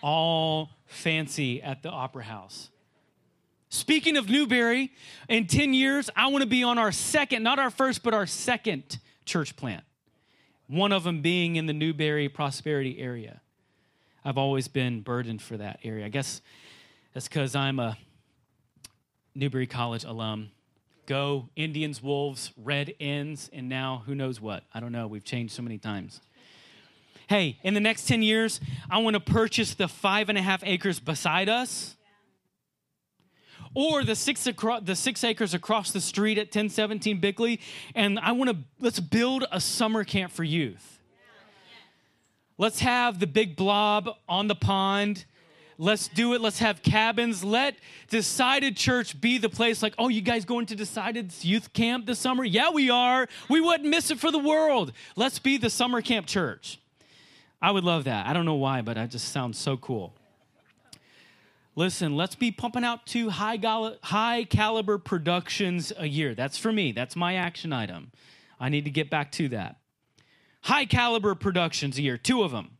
All 0.02 0.70
fancy 0.86 1.62
at 1.62 1.82
the 1.82 1.88
Opera 1.88 2.24
House. 2.24 2.70
Speaking 3.70 4.16
of 4.16 4.28
Newberry, 4.28 4.92
in 5.28 5.46
10 5.46 5.72
years, 5.72 6.10
I 6.16 6.26
want 6.26 6.42
to 6.42 6.48
be 6.48 6.62
on 6.62 6.76
our 6.76 6.92
second, 6.92 7.42
not 7.42 7.58
our 7.58 7.70
first, 7.70 8.02
but 8.02 8.12
our 8.12 8.26
second 8.26 8.98
church 9.24 9.56
plant. 9.56 9.84
One 10.66 10.92
of 10.92 11.04
them 11.04 11.22
being 11.22 11.56
in 11.56 11.66
the 11.66 11.72
Newberry 11.72 12.28
prosperity 12.28 12.98
area. 12.98 13.40
I've 14.24 14.38
always 14.38 14.68
been 14.68 15.00
burdened 15.00 15.40
for 15.40 15.56
that 15.56 15.80
area. 15.84 16.04
I 16.04 16.08
guess 16.08 16.42
that's 17.14 17.28
because 17.28 17.54
I'm 17.54 17.78
a 17.78 17.96
Newberry 19.40 19.66
College 19.66 20.04
alum. 20.04 20.50
Go 21.06 21.48
Indians, 21.56 22.02
Wolves, 22.02 22.52
Red 22.58 22.92
Ends, 23.00 23.48
and 23.54 23.70
now 23.70 24.02
who 24.04 24.14
knows 24.14 24.38
what? 24.38 24.64
I 24.74 24.80
don't 24.80 24.92
know. 24.92 25.06
We've 25.06 25.24
changed 25.24 25.54
so 25.54 25.62
many 25.62 25.78
times. 25.78 26.20
Hey, 27.26 27.58
in 27.62 27.72
the 27.72 27.80
next 27.80 28.06
10 28.06 28.22
years, 28.22 28.60
I 28.90 28.98
want 28.98 29.14
to 29.14 29.20
purchase 29.20 29.72
the 29.72 29.88
five 29.88 30.28
and 30.28 30.36
a 30.36 30.42
half 30.42 30.62
acres 30.62 31.00
beside 31.00 31.48
us 31.48 31.96
or 33.72 34.04
the 34.04 34.14
six, 34.14 34.46
acro- 34.46 34.80
the 34.80 34.94
six 34.94 35.24
acres 35.24 35.54
across 35.54 35.90
the 35.90 36.02
street 36.02 36.36
at 36.36 36.48
1017 36.48 37.18
Bickley, 37.18 37.60
and 37.94 38.18
I 38.18 38.32
want 38.32 38.50
to 38.50 38.58
let's 38.78 39.00
build 39.00 39.46
a 39.50 39.60
summer 39.60 40.04
camp 40.04 40.32
for 40.32 40.44
youth. 40.44 41.00
Let's 42.58 42.80
have 42.80 43.20
the 43.20 43.26
big 43.26 43.56
blob 43.56 44.10
on 44.28 44.48
the 44.48 44.54
pond. 44.54 45.24
Let's 45.80 46.08
do 46.08 46.34
it. 46.34 46.42
Let's 46.42 46.58
have 46.58 46.82
cabins. 46.82 47.42
Let 47.42 47.74
Decided 48.10 48.76
Church 48.76 49.18
be 49.18 49.38
the 49.38 49.48
place 49.48 49.82
like, 49.82 49.94
oh, 49.96 50.08
you 50.08 50.20
guys 50.20 50.44
going 50.44 50.66
to 50.66 50.76
Decided's 50.76 51.42
youth 51.42 51.72
camp 51.72 52.04
this 52.04 52.18
summer? 52.18 52.44
Yeah, 52.44 52.68
we 52.68 52.90
are. 52.90 53.26
We 53.48 53.62
wouldn't 53.62 53.88
miss 53.88 54.10
it 54.10 54.20
for 54.20 54.30
the 54.30 54.38
world. 54.38 54.92
Let's 55.16 55.38
be 55.38 55.56
the 55.56 55.70
summer 55.70 56.02
camp 56.02 56.26
church. 56.26 56.78
I 57.62 57.70
would 57.70 57.82
love 57.82 58.04
that. 58.04 58.26
I 58.26 58.34
don't 58.34 58.44
know 58.44 58.56
why, 58.56 58.82
but 58.82 58.98
it 58.98 59.10
just 59.10 59.28
sounds 59.32 59.56
so 59.56 59.78
cool. 59.78 60.12
Listen, 61.74 62.14
let's 62.14 62.34
be 62.34 62.50
pumping 62.50 62.84
out 62.84 63.06
two 63.06 63.30
high, 63.30 63.56
gal- 63.56 63.96
high 64.02 64.44
caliber 64.44 64.98
productions 64.98 65.94
a 65.96 66.06
year. 66.06 66.34
That's 66.34 66.58
for 66.58 66.70
me. 66.70 66.92
That's 66.92 67.16
my 67.16 67.36
action 67.36 67.72
item. 67.72 68.12
I 68.60 68.68
need 68.68 68.84
to 68.84 68.90
get 68.90 69.08
back 69.08 69.32
to 69.32 69.48
that. 69.48 69.76
High 70.60 70.84
caliber 70.84 71.34
productions 71.34 71.96
a 71.96 72.02
year, 72.02 72.18
two 72.18 72.42
of 72.42 72.50
them. 72.50 72.76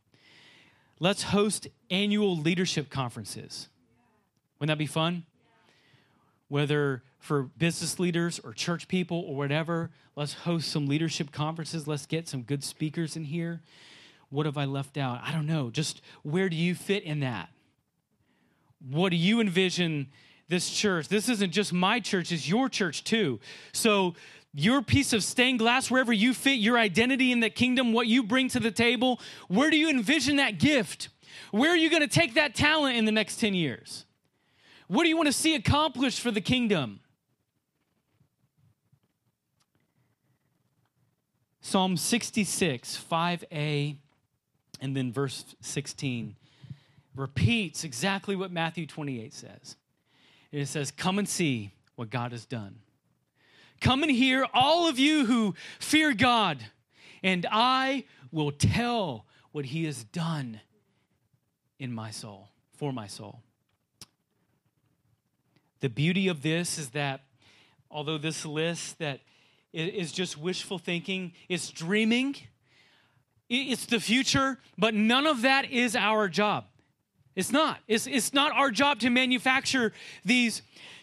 Let's 1.01 1.23
host 1.23 1.67
annual 1.89 2.37
leadership 2.37 2.91
conferences. 2.91 3.69
Wouldn't 4.59 4.69
that 4.69 4.77
be 4.77 4.85
fun? 4.85 5.25
Whether 6.47 7.01
for 7.17 7.41
business 7.57 7.97
leaders 7.97 8.39
or 8.43 8.53
church 8.53 8.87
people 8.87 9.25
or 9.27 9.35
whatever, 9.35 9.89
let's 10.15 10.33
host 10.33 10.69
some 10.69 10.85
leadership 10.85 11.31
conferences. 11.31 11.87
Let's 11.87 12.05
get 12.05 12.29
some 12.29 12.43
good 12.43 12.63
speakers 12.63 13.15
in 13.15 13.23
here. 13.23 13.61
What 14.29 14.45
have 14.45 14.59
I 14.59 14.65
left 14.65 14.95
out? 14.95 15.21
I 15.23 15.31
don't 15.31 15.47
know. 15.47 15.71
Just 15.71 16.03
where 16.21 16.49
do 16.49 16.55
you 16.55 16.75
fit 16.75 17.01
in 17.01 17.21
that? 17.21 17.49
What 18.87 19.09
do 19.09 19.15
you 19.15 19.41
envision 19.41 20.07
this 20.49 20.69
church? 20.69 21.07
This 21.07 21.29
isn't 21.29 21.51
just 21.51 21.73
my 21.73 21.99
church, 21.99 22.31
it's 22.31 22.47
your 22.47 22.69
church 22.69 23.03
too. 23.03 23.39
So, 23.73 24.13
your 24.53 24.81
piece 24.81 25.13
of 25.13 25.23
stained 25.23 25.59
glass, 25.59 25.89
wherever 25.89 26.11
you 26.11 26.33
fit, 26.33 26.59
your 26.59 26.77
identity 26.77 27.31
in 27.31 27.39
the 27.39 27.49
kingdom, 27.49 27.93
what 27.93 28.07
you 28.07 28.23
bring 28.23 28.49
to 28.49 28.59
the 28.59 28.71
table, 28.71 29.19
where 29.47 29.69
do 29.69 29.77
you 29.77 29.89
envision 29.89 30.37
that 30.37 30.59
gift? 30.59 31.09
Where 31.51 31.71
are 31.71 31.77
you 31.77 31.89
going 31.89 32.01
to 32.01 32.07
take 32.07 32.33
that 32.33 32.55
talent 32.55 32.97
in 32.97 33.05
the 33.05 33.11
next 33.11 33.37
10 33.39 33.53
years? 33.53 34.05
What 34.87 35.03
do 35.03 35.09
you 35.09 35.15
want 35.15 35.27
to 35.27 35.33
see 35.33 35.55
accomplished 35.55 36.19
for 36.19 36.31
the 36.31 36.41
kingdom? 36.41 36.99
Psalm 41.61 41.95
66, 41.95 43.01
5a, 43.09 43.95
and 44.81 44.97
then 44.97 45.13
verse 45.13 45.45
16 45.61 46.35
repeats 47.15 47.83
exactly 47.83 48.35
what 48.35 48.51
Matthew 48.51 48.85
28 48.85 49.33
says. 49.33 49.75
It 50.51 50.65
says, 50.65 50.91
Come 50.91 51.19
and 51.19 51.29
see 51.29 51.71
what 51.95 52.09
God 52.09 52.31
has 52.31 52.45
done. 52.45 52.79
Come 53.81 54.03
and 54.03 54.11
hear, 54.11 54.45
all 54.53 54.87
of 54.87 54.99
you 54.99 55.25
who 55.25 55.55
fear 55.79 56.13
God, 56.13 56.59
and 57.23 57.45
I 57.51 58.05
will 58.31 58.51
tell 58.51 59.25
what 59.51 59.65
he 59.65 59.85
has 59.85 60.03
done 60.03 60.61
in 61.79 61.91
my 61.91 62.11
soul, 62.11 62.49
for 62.77 62.93
my 62.93 63.07
soul. 63.07 63.41
The 65.79 65.89
beauty 65.89 66.27
of 66.27 66.43
this 66.43 66.77
is 66.77 66.91
that 66.91 67.21
although 67.89 68.19
this 68.19 68.45
list 68.45 68.99
that 68.99 69.19
is 69.73 70.11
just 70.11 70.37
wishful 70.37 70.77
thinking, 70.77 71.33
it's 71.49 71.69
dreaming, 71.71 72.35
it's 73.49 73.87
the 73.87 73.99
future, 73.99 74.59
but 74.77 74.93
none 74.93 75.25
of 75.25 75.41
that 75.41 75.71
is 75.71 75.95
our 75.95 76.29
job. 76.29 76.65
It's 77.35 77.51
not. 77.51 77.79
It's, 77.87 78.05
it's 78.07 78.33
not 78.33 78.51
our 78.51 78.69
job 78.69 78.99
to 78.99 79.09
manufacture 79.09 79.91
these 80.23 80.61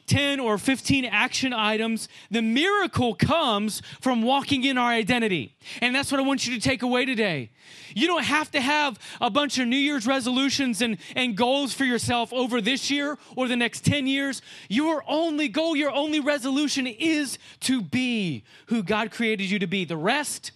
10 0.08 0.40
or 0.40 0.58
15 0.58 1.04
action 1.04 1.52
items. 1.52 2.08
The 2.30 2.42
miracle 2.42 3.14
comes 3.14 3.82
from 4.00 4.22
walking 4.22 4.64
in 4.64 4.76
our 4.76 4.90
identity. 4.90 5.54
And 5.80 5.94
that's 5.94 6.10
what 6.10 6.20
I 6.20 6.24
want 6.24 6.46
you 6.46 6.54
to 6.54 6.60
take 6.60 6.82
away 6.82 7.04
today. 7.04 7.50
You 7.94 8.06
don't 8.06 8.24
have 8.24 8.50
to 8.52 8.60
have 8.60 8.98
a 9.20 9.30
bunch 9.30 9.58
of 9.58 9.68
New 9.68 9.76
Year's 9.76 10.06
resolutions 10.06 10.82
and, 10.82 10.98
and 11.14 11.36
goals 11.36 11.72
for 11.72 11.84
yourself 11.84 12.32
over 12.32 12.60
this 12.60 12.90
year 12.90 13.18
or 13.36 13.48
the 13.48 13.56
next 13.56 13.84
10 13.84 14.06
years. 14.06 14.42
Your 14.68 15.04
only 15.06 15.48
goal, 15.48 15.76
your 15.76 15.92
only 15.92 16.20
resolution 16.20 16.86
is 16.86 17.38
to 17.60 17.82
be 17.82 18.44
who 18.66 18.82
God 18.82 19.10
created 19.10 19.50
you 19.50 19.58
to 19.58 19.66
be. 19.66 19.84
The 19.84 19.96
rest 19.96 20.52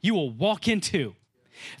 you 0.00 0.14
will 0.14 0.30
walk 0.30 0.68
into. 0.68 1.14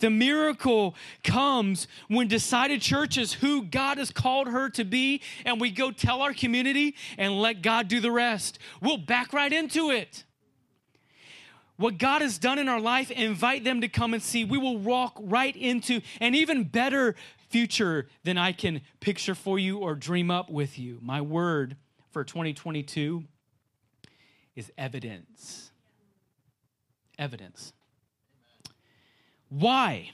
The 0.00 0.10
miracle 0.10 0.94
comes 1.22 1.88
when 2.08 2.28
decided 2.28 2.80
church 2.80 3.18
is 3.18 3.34
who 3.34 3.62
God 3.62 3.98
has 3.98 4.10
called 4.10 4.48
her 4.48 4.68
to 4.70 4.84
be, 4.84 5.22
and 5.44 5.60
we 5.60 5.70
go 5.70 5.90
tell 5.90 6.22
our 6.22 6.34
community 6.34 6.94
and 7.18 7.40
let 7.40 7.62
God 7.62 7.88
do 7.88 8.00
the 8.00 8.10
rest. 8.12 8.58
We'll 8.80 8.98
back 8.98 9.32
right 9.32 9.52
into 9.52 9.90
it. 9.90 10.24
What 11.76 11.98
God 11.98 12.22
has 12.22 12.38
done 12.38 12.58
in 12.58 12.68
our 12.68 12.80
life, 12.80 13.10
invite 13.10 13.64
them 13.64 13.80
to 13.80 13.88
come 13.88 14.14
and 14.14 14.22
see. 14.22 14.44
We 14.44 14.58
will 14.58 14.78
walk 14.78 15.18
right 15.20 15.54
into 15.56 16.02
an 16.20 16.34
even 16.34 16.64
better 16.64 17.16
future 17.48 18.08
than 18.22 18.38
I 18.38 18.52
can 18.52 18.80
picture 19.00 19.34
for 19.34 19.58
you 19.58 19.78
or 19.78 19.94
dream 19.94 20.30
up 20.30 20.50
with 20.50 20.78
you. 20.78 20.98
My 21.02 21.20
word 21.20 21.76
for 22.12 22.22
2022 22.22 23.24
is 24.54 24.70
evidence. 24.78 25.72
Evidence. 27.18 27.72
Why? 29.58 30.10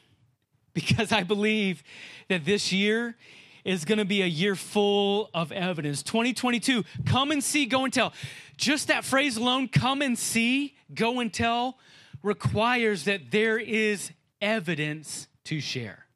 Because 0.74 1.12
I 1.12 1.22
believe 1.22 1.82
that 2.28 2.44
this 2.44 2.72
year 2.72 3.16
is 3.64 3.84
going 3.84 3.98
to 3.98 4.04
be 4.04 4.22
a 4.22 4.26
year 4.26 4.54
full 4.54 5.30
of 5.34 5.50
evidence. 5.50 6.02
2022, 6.02 6.84
come 7.06 7.30
and 7.30 7.42
see, 7.42 7.66
go 7.66 7.84
and 7.84 7.92
tell. 7.92 8.12
Just 8.56 8.88
that 8.88 9.04
phrase 9.04 9.36
alone, 9.36 9.68
come 9.68 10.02
and 10.02 10.18
see, 10.18 10.74
go 10.94 11.20
and 11.20 11.32
tell, 11.32 11.78
requires 12.22 13.04
that 13.04 13.30
there 13.30 13.58
is 13.58 14.12
evidence 14.40 15.26
to 15.44 15.60
share. 15.60 16.06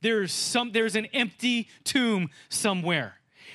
There's 0.00 0.32
some 0.32 0.72
there's 0.72 0.96
an 0.96 1.06
empty 1.06 1.68
tomb 1.84 2.30
somewhere. 2.48 3.14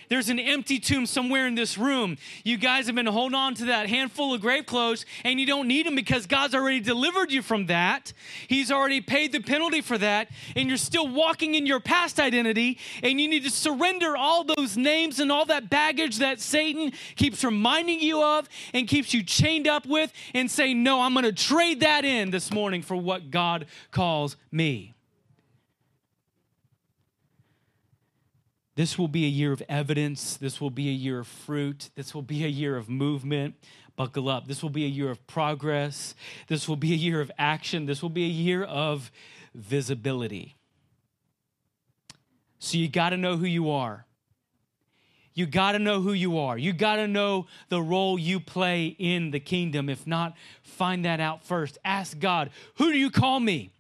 There's 0.09 0.29
an 0.29 0.39
empty 0.39 0.79
tomb 0.79 1.05
somewhere 1.05 1.47
in 1.47 1.55
this 1.55 1.77
room. 1.77 2.17
You 2.43 2.57
guys 2.57 2.87
have 2.87 2.95
been 2.95 3.05
holding 3.05 3.35
on 3.35 3.55
to 3.55 3.65
that 3.65 3.89
handful 3.89 4.33
of 4.33 4.41
grave 4.41 4.65
clothes, 4.65 5.05
and 5.23 5.39
you 5.39 5.45
don't 5.45 5.67
need 5.67 5.85
them 5.85 5.95
because 5.95 6.25
God's 6.25 6.55
already 6.55 6.79
delivered 6.79 7.31
you 7.31 7.41
from 7.41 7.67
that. 7.67 8.13
He's 8.47 8.71
already 8.71 9.01
paid 9.01 9.31
the 9.31 9.39
penalty 9.39 9.81
for 9.81 9.97
that, 9.97 10.29
and 10.55 10.69
you're 10.69 10.77
still 10.77 11.07
walking 11.07 11.55
in 11.55 11.65
your 11.65 11.79
past 11.79 12.19
identity, 12.19 12.79
and 13.03 13.19
you 13.19 13.27
need 13.27 13.43
to 13.43 13.49
surrender 13.49 14.15
all 14.15 14.43
those 14.43 14.77
names 14.77 15.19
and 15.19 15.31
all 15.31 15.45
that 15.45 15.69
baggage 15.69 16.17
that 16.17 16.39
Satan 16.39 16.91
keeps 17.15 17.43
reminding 17.43 17.99
you 17.99 18.23
of 18.23 18.47
and 18.73 18.87
keeps 18.87 19.13
you 19.13 19.23
chained 19.23 19.67
up 19.67 19.85
with, 19.85 20.11
and 20.33 20.49
say, 20.49 20.73
No, 20.73 21.01
I'm 21.01 21.13
going 21.13 21.25
to 21.25 21.31
trade 21.33 21.81
that 21.81 22.05
in 22.05 22.31
this 22.31 22.51
morning 22.51 22.81
for 22.81 22.95
what 22.95 23.29
God 23.31 23.65
calls 23.91 24.37
me. 24.51 24.96
This 28.77 28.95
will 28.95 29.07
be 29.07 29.25
a 29.25 29.27
year 29.27 29.51
of 29.51 29.63
evidence. 29.67 30.37
This 30.37 30.61
will 30.61 30.69
be 30.69 30.87
a 30.87 30.91
year 30.91 31.21
of 31.21 31.27
fruit. 31.27 31.89
This 31.95 32.13
will 32.13 32.21
be 32.21 32.45
a 32.45 32.47
year 32.47 32.77
of 32.77 32.87
movement. 32.87 33.55
Buckle 33.95 34.29
up. 34.29 34.47
This 34.47 34.61
will 34.61 34.69
be 34.69 34.85
a 34.85 34.87
year 34.87 35.09
of 35.09 35.25
progress. 35.25 36.13
This 36.47 36.67
will 36.67 36.75
be 36.75 36.93
a 36.93 36.95
year 36.95 37.19
of 37.19 37.31
action. 37.39 37.87
This 37.87 38.03
will 38.03 38.11
be 38.11 38.25
a 38.25 38.29
year 38.29 38.63
of 38.63 39.11
visibility. 39.55 40.57
So 42.59 42.77
you 42.77 42.87
got 42.87 43.09
to 43.09 43.17
know 43.17 43.35
who 43.35 43.47
you 43.47 43.71
are. 43.71 44.05
You 45.33 45.47
got 45.47 45.71
to 45.71 45.79
know 45.79 46.01
who 46.01 46.13
you 46.13 46.37
are. 46.37 46.55
You 46.55 46.71
got 46.71 46.97
to 46.97 47.07
know 47.07 47.47
the 47.69 47.81
role 47.81 48.19
you 48.19 48.39
play 48.39 48.95
in 48.99 49.31
the 49.31 49.39
kingdom. 49.39 49.89
If 49.89 50.05
not, 50.05 50.35
find 50.61 51.03
that 51.03 51.19
out 51.19 51.43
first. 51.43 51.79
Ask 51.83 52.19
God, 52.19 52.51
who 52.75 52.91
do 52.91 52.97
you 52.99 53.09
call 53.09 53.39
me? 53.39 53.71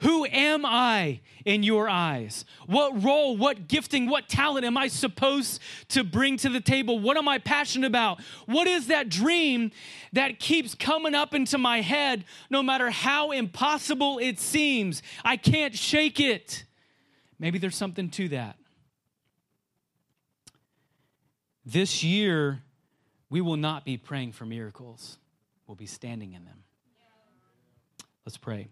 Who 0.00 0.24
am 0.24 0.64
I 0.64 1.20
in 1.44 1.62
your 1.62 1.88
eyes? 1.88 2.46
What 2.66 3.02
role, 3.04 3.36
what 3.36 3.68
gifting, 3.68 4.08
what 4.08 4.28
talent 4.28 4.64
am 4.64 4.78
I 4.78 4.88
supposed 4.88 5.60
to 5.88 6.04
bring 6.04 6.38
to 6.38 6.48
the 6.48 6.60
table? 6.60 6.98
What 6.98 7.18
am 7.18 7.28
I 7.28 7.38
passionate 7.38 7.86
about? 7.86 8.20
What 8.46 8.66
is 8.66 8.86
that 8.86 9.10
dream 9.10 9.72
that 10.14 10.38
keeps 10.38 10.74
coming 10.74 11.14
up 11.14 11.34
into 11.34 11.58
my 11.58 11.82
head 11.82 12.24
no 12.48 12.62
matter 12.62 12.90
how 12.90 13.30
impossible 13.30 14.18
it 14.18 14.38
seems? 14.38 15.02
I 15.22 15.36
can't 15.36 15.76
shake 15.76 16.18
it. 16.18 16.64
Maybe 17.38 17.58
there's 17.58 17.76
something 17.76 18.08
to 18.10 18.28
that. 18.28 18.56
This 21.66 22.02
year, 22.02 22.62
we 23.28 23.42
will 23.42 23.58
not 23.58 23.84
be 23.84 23.98
praying 23.98 24.32
for 24.32 24.46
miracles, 24.46 25.18
we'll 25.66 25.76
be 25.76 25.86
standing 25.86 26.32
in 26.32 26.46
them. 26.46 26.64
Let's 28.24 28.38
pray. 28.38 28.68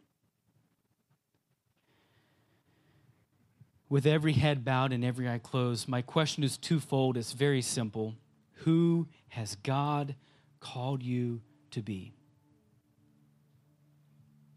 With 3.89 4.07
every 4.07 4.35
head 4.35 4.65
bowed 4.65 4.93
and 4.93 5.05
every 5.05 5.29
eye 5.29 5.39
closed, 5.39 5.89
my 5.89 6.03
question 6.03 6.45
is 6.45 6.59
twofold. 6.59 7.17
It's 7.17 7.33
very 7.33 7.63
simple. 7.63 8.15
Who 8.65 9.09
has 9.29 9.57
God 9.57 10.15
called 10.61 11.03
you 11.03 11.41
to 11.71 11.83
be? 11.83 12.15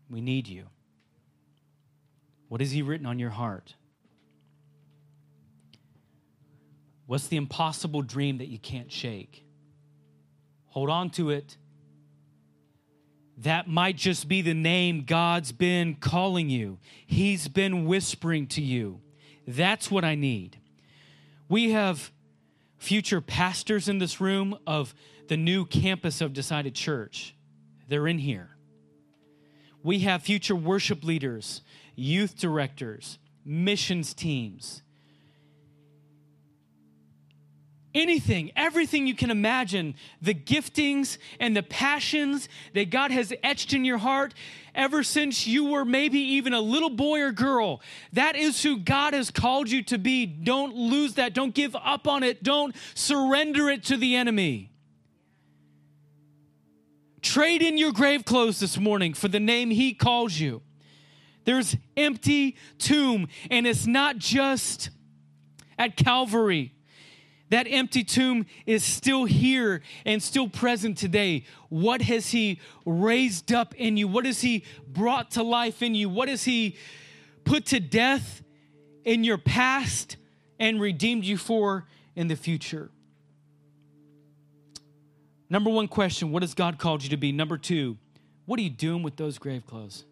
We 0.09 0.21
need 0.21 0.47
you. 0.47 0.65
What 2.49 2.59
has 2.59 2.71
He 2.71 2.81
written 2.81 3.05
on 3.05 3.19
your 3.19 3.29
heart? 3.29 3.75
What's 7.05 7.27
the 7.27 7.37
impossible 7.37 8.01
dream 8.01 8.39
that 8.39 8.47
you 8.47 8.59
can't 8.59 8.91
shake? 8.91 9.45
Hold 10.67 10.89
on 10.89 11.09
to 11.11 11.29
it. 11.29 11.57
That 13.37 13.67
might 13.67 13.95
just 13.95 14.27
be 14.27 14.41
the 14.41 14.53
name 14.53 15.03
God's 15.05 15.51
been 15.51 15.95
calling 15.95 16.49
you. 16.49 16.77
He's 17.05 17.47
been 17.47 17.85
whispering 17.85 18.47
to 18.47 18.61
you. 18.61 19.01
That's 19.47 19.89
what 19.89 20.03
I 20.03 20.15
need. 20.15 20.57
We 21.49 21.71
have 21.71 22.11
future 22.77 23.21
pastors 23.21 23.87
in 23.87 23.99
this 23.99 24.21
room 24.21 24.57
of 24.65 24.95
the 25.27 25.37
new 25.37 25.65
campus 25.65 26.21
of 26.21 26.33
Decided 26.33 26.75
Church. 26.75 27.35
They're 27.87 28.07
in 28.07 28.19
here. 28.19 28.55
We 29.83 29.99
have 29.99 30.23
future 30.23 30.55
worship 30.55 31.03
leaders, 31.03 31.61
youth 31.95 32.37
directors, 32.37 33.19
missions 33.43 34.13
teams. 34.13 34.83
Anything, 37.93 38.51
everything 38.55 39.05
you 39.05 39.15
can 39.15 39.31
imagine, 39.31 39.95
the 40.21 40.33
giftings 40.33 41.17
and 41.41 41.55
the 41.55 41.63
passions 41.63 42.47
that 42.73 42.89
God 42.89 43.11
has 43.11 43.33
etched 43.43 43.73
in 43.73 43.83
your 43.83 43.97
heart 43.97 44.33
ever 44.73 45.03
since 45.03 45.45
you 45.45 45.65
were 45.65 45.83
maybe 45.83 46.19
even 46.19 46.53
a 46.53 46.61
little 46.61 46.89
boy 46.89 47.19
or 47.19 47.33
girl. 47.33 47.81
That 48.13 48.37
is 48.37 48.63
who 48.63 48.77
God 48.77 49.13
has 49.13 49.29
called 49.29 49.69
you 49.69 49.83
to 49.83 49.97
be. 49.97 50.25
Don't 50.25 50.73
lose 50.73 51.15
that. 51.15 51.33
Don't 51.33 51.53
give 51.53 51.75
up 51.75 52.07
on 52.07 52.23
it. 52.23 52.43
Don't 52.43 52.73
surrender 52.93 53.69
it 53.69 53.83
to 53.85 53.97
the 53.97 54.15
enemy. 54.15 54.71
Trade 57.21 57.61
in 57.61 57.77
your 57.77 57.91
grave 57.91 58.23
clothes 58.23 58.59
this 58.59 58.79
morning 58.79 59.13
for 59.13 59.27
the 59.27 59.39
name 59.39 59.69
He 59.69 59.93
calls 59.93 60.39
you. 60.39 60.61
There's 61.43 61.75
empty 61.97 62.55
tomb, 62.77 63.27
and 63.49 63.67
it's 63.67 63.85
not 63.85 64.17
just 64.17 64.91
at 65.77 65.97
Calvary. 65.97 66.73
That 67.51 67.67
empty 67.69 68.05
tomb 68.05 68.45
is 68.65 68.81
still 68.81 69.25
here 69.25 69.81
and 70.05 70.23
still 70.23 70.47
present 70.47 70.97
today. 70.97 71.43
What 71.67 72.01
has 72.01 72.29
He 72.29 72.61
raised 72.85 73.51
up 73.51 73.75
in 73.75 73.97
you? 73.97 74.07
What 74.07 74.25
has 74.25 74.39
He 74.39 74.63
brought 74.87 75.31
to 75.31 75.43
life 75.43 75.81
in 75.81 75.93
you? 75.93 76.07
What 76.07 76.29
has 76.29 76.45
He 76.45 76.77
put 77.43 77.65
to 77.67 77.81
death 77.81 78.41
in 79.03 79.25
your 79.25 79.37
past 79.37 80.15
and 80.59 80.79
redeemed 80.79 81.25
you 81.25 81.35
for 81.35 81.87
in 82.15 82.29
the 82.29 82.37
future? 82.37 82.89
Number 85.49 85.69
one 85.69 85.89
question 85.89 86.31
What 86.31 86.43
has 86.43 86.53
God 86.53 86.79
called 86.79 87.03
you 87.03 87.09
to 87.09 87.17
be? 87.17 87.33
Number 87.33 87.57
two, 87.57 87.97
what 88.45 88.61
are 88.61 88.63
you 88.63 88.69
doing 88.69 89.03
with 89.03 89.17
those 89.17 89.37
grave 89.37 89.67
clothes? 89.67 90.05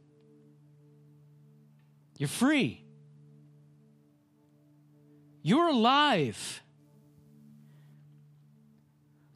You're 2.18 2.28
free. 2.28 2.84
You're 5.42 5.70
alive. 5.70 6.62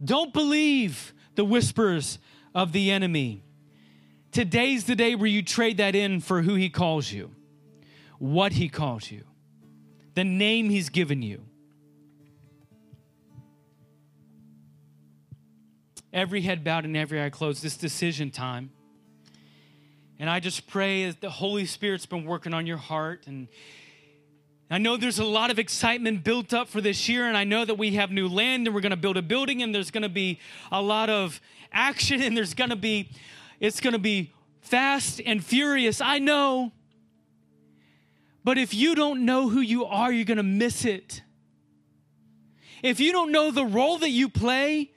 Don't 0.03 0.33
believe 0.33 1.13
the 1.35 1.45
whispers 1.45 2.19
of 2.53 2.71
the 2.71 2.91
enemy. 2.91 3.43
Today's 4.31 4.85
the 4.85 4.95
day 4.95 5.15
where 5.15 5.27
you 5.27 5.43
trade 5.43 5.77
that 5.77 5.95
in 5.95 6.19
for 6.19 6.41
who 6.41 6.55
he 6.55 6.69
calls 6.69 7.11
you, 7.11 7.31
what 8.19 8.53
he 8.53 8.69
calls 8.69 9.11
you, 9.11 9.23
the 10.15 10.23
name 10.23 10.69
he's 10.69 10.89
given 10.89 11.21
you. 11.21 11.45
every 16.13 16.41
head 16.41 16.63
bowed 16.63 16.85
and 16.85 16.95
every 16.95 17.21
eye 17.21 17.29
closed, 17.29 17.63
this 17.63 17.75
decision 17.75 18.29
time. 18.29 18.71
And 20.19 20.29
I 20.29 20.39
just 20.39 20.67
pray 20.67 21.07
that 21.07 21.19
the 21.19 21.29
Holy 21.29 21.65
Spirit's 21.65 22.05
been 22.05 22.23
working 22.23 22.53
on 22.53 22.67
your 22.67 22.77
heart. 22.77 23.25
And 23.25 23.47
I 24.73 24.79
know 24.79 24.97
there's 24.97 25.19
a 25.19 25.23
lot 25.23 25.51
of 25.51 25.59
excitement 25.59 26.23
built 26.23 26.51
up 26.51 26.67
for 26.67 26.81
this 26.81 27.07
year. 27.07 27.27
And 27.27 27.37
I 27.37 27.43
know 27.43 27.63
that 27.63 27.75
we 27.75 27.93
have 27.93 28.09
new 28.09 28.27
land 28.27 28.65
and 28.65 28.73
we're 28.73 28.81
going 28.81 28.89
to 28.89 28.97
build 28.97 29.17
a 29.17 29.21
building 29.21 29.61
and 29.61 29.73
there's 29.73 29.91
going 29.91 30.01
to 30.01 30.09
be 30.09 30.39
a 30.71 30.81
lot 30.81 31.11
of 31.11 31.39
action 31.71 32.23
and 32.23 32.35
there's 32.35 32.55
going 32.55 32.71
to 32.71 32.75
be, 32.75 33.11
it's 33.59 33.79
going 33.79 33.93
to 33.93 33.99
be 33.99 34.33
fast 34.61 35.21
and 35.23 35.45
furious. 35.45 36.01
I 36.01 36.17
know. 36.17 36.71
But 38.43 38.57
if 38.57 38.73
you 38.73 38.95
don't 38.95 39.25
know 39.25 39.47
who 39.47 39.59
you 39.59 39.85
are, 39.85 40.11
you're 40.11 40.25
going 40.25 40.37
to 40.37 40.43
miss 40.43 40.85
it. 40.85 41.21
If 42.81 42.99
you 42.99 43.11
don't 43.11 43.31
know 43.31 43.51
the 43.51 43.65
role 43.65 43.99
that 43.99 44.09
you 44.09 44.27
play, 44.27 44.91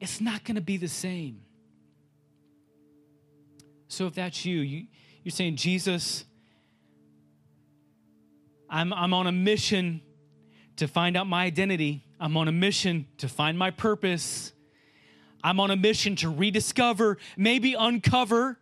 it's 0.00 0.20
not 0.20 0.44
going 0.44 0.56
to 0.56 0.60
be 0.60 0.76
the 0.76 0.86
same. 0.86 1.40
So 3.88 4.06
if 4.06 4.16
that's 4.16 4.44
you, 4.44 4.58
you 4.58 4.86
you're 5.24 5.32
saying, 5.32 5.56
Jesus, 5.56 6.26
I'm, 8.70 8.92
I'm 8.92 9.12
on 9.12 9.26
a 9.26 9.32
mission 9.32 10.00
to 10.76 10.88
find 10.88 11.16
out 11.16 11.26
my 11.26 11.44
identity. 11.44 12.04
I'm 12.18 12.36
on 12.36 12.48
a 12.48 12.52
mission 12.52 13.06
to 13.18 13.28
find 13.28 13.58
my 13.58 13.70
purpose. 13.70 14.52
I'm 15.42 15.58
on 15.60 15.70
a 15.70 15.76
mission 15.76 16.16
to 16.16 16.30
rediscover, 16.30 17.18
maybe 17.36 17.74
uncover 17.74 18.58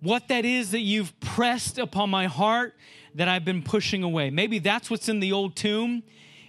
what 0.00 0.28
that 0.28 0.44
is 0.44 0.72
that 0.72 0.80
you've 0.80 1.18
pressed 1.20 1.78
upon 1.78 2.10
my 2.10 2.26
heart 2.26 2.74
that 3.14 3.28
I've 3.28 3.44
been 3.44 3.62
pushing 3.62 4.02
away. 4.02 4.30
Maybe 4.30 4.58
that's 4.58 4.90
what's 4.90 5.08
in 5.08 5.20
the 5.20 5.32
old 5.32 5.54
tomb 5.54 6.02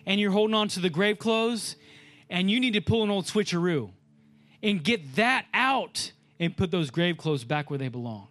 and 0.06 0.20
you're 0.20 0.32
holding 0.32 0.54
on 0.54 0.68
to 0.70 0.80
the 0.80 0.90
grave 0.90 1.20
clothes, 1.20 1.76
and 2.30 2.50
you 2.50 2.60
need 2.60 2.74
to 2.74 2.82
pull 2.82 3.04
an 3.04 3.10
old 3.10 3.26
switcheroo 3.26 3.92
and 4.62 4.84
get 4.84 5.16
that 5.16 5.46
out 5.54 6.12
and 6.40 6.56
put 6.56 6.72
those 6.72 6.90
grave 6.90 7.18
clothes 7.18 7.44
back 7.44 7.70
where 7.70 7.80
they 7.80 7.88
belong. 7.88 8.28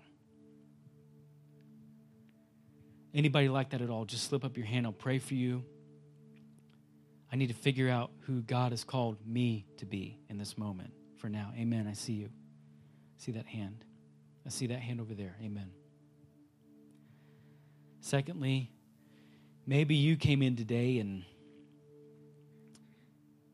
Anybody 3.15 3.49
like 3.49 3.71
that 3.71 3.83
at 3.83 3.91
all? 3.91 4.05
Just 4.05 4.29
slip 4.29 4.45
up 4.45 4.57
your 4.57 4.67
hand. 4.67 4.87
I'll 4.87 4.93
pray 4.93 5.19
for 5.19 5.35
you. 5.35 5.65
I 7.31 7.37
need 7.37 7.49
to 7.49 7.55
figure 7.55 7.89
out 7.89 8.11
who 8.21 8.43
God 8.43 8.73
has 8.73 8.85
called 8.85 9.17
me 9.27 9.67
to 9.79 9.87
be 9.87 10.19
in 10.29 10.39
this 10.39 10.57
moment 10.59 10.93
for 11.17 11.29
now. 11.29 11.53
Amen. 11.59 11.87
I 11.87 11.95
see 11.95 12.15
you. 12.15 12.27
I 12.27 13.25
see 13.25 13.33
that 13.33 13.47
hand. 13.47 13.85
I 14.47 14.51
see 14.51 14.67
that 14.69 14.81
hand 14.81 15.01
over 15.01 15.15
there. 15.15 15.37
Amen. 15.43 15.71
Secondly, 18.01 18.71
maybe 19.67 19.95
you 19.95 20.17
came 20.17 20.43
in 20.43 20.57
today 20.57 20.99
and 20.99 21.25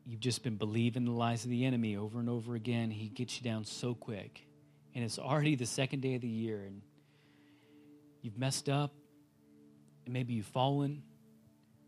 you've 0.05 0.19
just 0.19 0.43
been 0.43 0.55
believing 0.55 1.05
the 1.05 1.11
lies 1.11 1.43
of 1.43 1.51
the 1.51 1.65
enemy 1.65 1.95
over 1.95 2.19
and 2.19 2.29
over 2.29 2.55
again. 2.55 2.89
He 2.89 3.09
gets 3.09 3.37
you 3.37 3.43
down 3.43 3.63
so 3.63 3.93
quick. 3.93 4.41
And 4.95 5.05
it's 5.05 5.19
already 5.19 5.55
the 5.55 5.67
second 5.67 6.01
day 6.01 6.15
of 6.15 6.21
the 6.21 6.27
year, 6.27 6.63
and 6.65 6.81
you've 8.23 8.39
messed 8.39 8.67
up, 8.67 8.91
maybe 10.11 10.33
you've 10.33 10.45
fallen, 10.45 11.03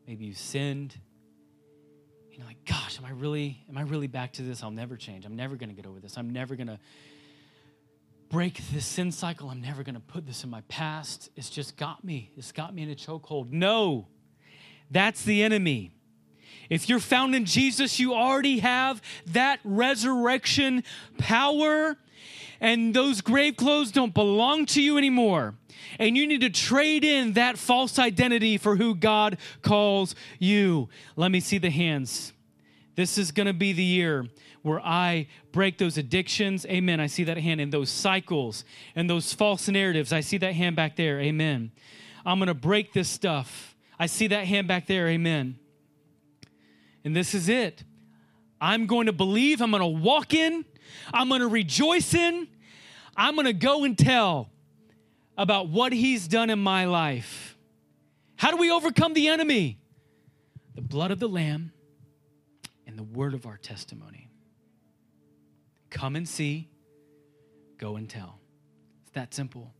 maybe 0.07 0.25
you've 0.25 0.38
sinned. 0.38 0.97
And 2.29 2.38
you're 2.38 2.47
like, 2.47 2.63
gosh, 2.65 2.97
am 2.97 3.05
I 3.05 3.12
really, 3.12 3.63
am 3.69 3.77
I 3.77 3.81
really 3.81 4.07
back 4.07 4.34
to 4.34 4.41
this? 4.41 4.63
I'll 4.63 4.71
never 4.71 4.95
change. 4.95 5.25
I'm 5.25 5.36
never 5.36 5.55
gonna 5.55 5.73
get 5.73 5.86
over 5.86 5.99
this. 5.99 6.17
I'm 6.17 6.31
never 6.31 6.55
gonna 6.55 6.79
break 8.29 8.62
this 8.71 8.86
sin 8.86 9.12
cycle. 9.12 9.49
I'm 9.49 9.62
never 9.62 9.84
gonna 9.84 9.99
put 9.99 10.25
this 10.25 10.43
in 10.43 10.49
my 10.49 10.62
past. 10.62 11.29
It's 11.36 11.49
just 11.49 11.75
got 11.75 12.03
me. 12.03 12.31
It's 12.38 12.51
got 12.53 12.73
me 12.73 12.84
in 12.84 12.89
a 12.89 12.95
chokehold. 12.95 13.51
No, 13.51 14.07
that's 14.89 15.23
the 15.23 15.43
enemy. 15.43 15.91
If 16.69 16.88
you're 16.88 16.99
found 16.99 17.36
in 17.36 17.43
Jesus, 17.43 17.99
you 17.99 18.13
already 18.13 18.60
have 18.60 19.01
that 19.27 19.60
resurrection 19.65 20.86
power, 21.17 21.97
and 22.62 22.93
those 22.93 23.19
grave 23.21 23.58
clothes 23.58 23.91
don't 23.91 24.13
belong 24.13 24.67
to 24.67 24.82
you 24.82 24.97
anymore. 24.97 25.56
And 26.00 26.15
you 26.15 26.28
need 26.28 26.41
to 26.41 26.50
trade 26.50 27.04
in 27.04 27.34
that 27.34 27.58
false 27.58 27.97
identity 27.97 28.58
for 28.58 28.76
who 28.76 28.95
God 28.95 29.38
calls 29.63 30.15
you. 30.39 30.88
Let 31.15 31.32
me 31.32 31.39
see 31.39 31.58
the 31.58 31.71
hands. 31.71 32.32
This 32.95 33.17
is 33.17 33.32
going 33.32 33.47
to 33.47 33.54
be 33.54 33.74
the 33.74 33.84
year 33.84 34.28
where 34.62 34.80
I 34.80 35.28
break 35.52 35.80
those 35.80 35.97
addictions. 35.97 36.65
Amen. 36.67 37.00
I 37.00 37.08
see 37.08 37.24
that 37.24 37.38
hand 37.38 37.60
in 37.60 37.71
those 37.71 37.89
cycles 37.89 38.63
and 38.95 39.10
those 39.10 39.34
false 39.34 39.68
narratives. 39.68 40.14
I 40.14 40.20
see 40.20 40.38
that 40.38 40.53
hand 40.53 40.76
back 40.76 40.95
there. 40.95 41.20
Amen. 41.20 41.72
I'm 42.24 42.38
going 42.38 42.47
to 42.47 42.53
break 42.53 42.93
this 42.93 43.09
stuff. 43.09 43.76
I 43.97 44.05
see 44.05 44.28
that 44.28 44.45
hand 44.45 44.68
back 44.68 44.86
there. 44.86 45.07
Amen. 45.07 45.57
And 47.03 47.16
this 47.16 47.34
is 47.34 47.49
it. 47.49 47.84
I'm 48.59 48.86
going 48.86 49.07
to 49.07 49.14
believe, 49.14 49.62
I'm 49.62 49.72
going 49.72 49.82
to 49.82 49.88
walk 49.88 50.36
in, 50.36 50.64
I'm 51.14 51.30
going 51.30 51.42
to 51.42 51.48
rejoice 51.48 52.14
in, 52.14 52.48
I'm 53.16 53.36
going 53.36 53.46
to 53.46 53.54
go 53.54 53.84
and 53.84 53.98
tell 53.98 54.50
about 55.38 55.70
what 55.70 55.92
he's 55.94 56.28
done 56.28 56.50
in 56.50 56.60
my 56.60 56.86
life. 56.86 57.58
How 58.36 58.52
do 58.52 58.58
we 58.58 58.72
overcome 58.72 59.14
the 59.14 59.28
enemy? 59.28 59.80
The 60.76 60.82
blood 60.82 61.12
of 61.12 61.20
the 61.20 61.28
Lamb 61.28 61.72
and 62.88 62.98
the 62.98 63.04
word 63.04 63.34
of 63.34 63.46
our 63.46 63.58
testimony. 63.58 64.30
Come 65.89 66.16
and 66.16 66.28
see, 66.28 66.70
go 67.78 67.98
and 67.98 68.10
tell. 68.10 68.39
It's 69.04 69.12
that 69.12 69.34
simple. 69.34 69.74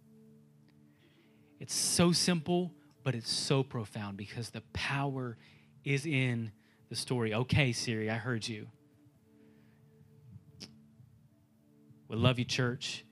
It's 1.60 1.74
so 1.74 2.12
simple, 2.12 2.72
but 3.04 3.16
it's 3.16 3.32
so 3.32 3.64
profound 3.64 4.18
because 4.18 4.50
the 4.50 4.62
power 4.74 5.38
is 5.84 6.06
in 6.06 6.52
the 6.90 6.96
story. 6.96 7.34
Okay, 7.34 7.72
Siri, 7.72 8.10
I 8.10 8.16
heard 8.16 8.48
you. 8.48 8.68
We 12.12 12.18
love 12.18 12.40
you, 12.40 12.44
church. 12.44 13.06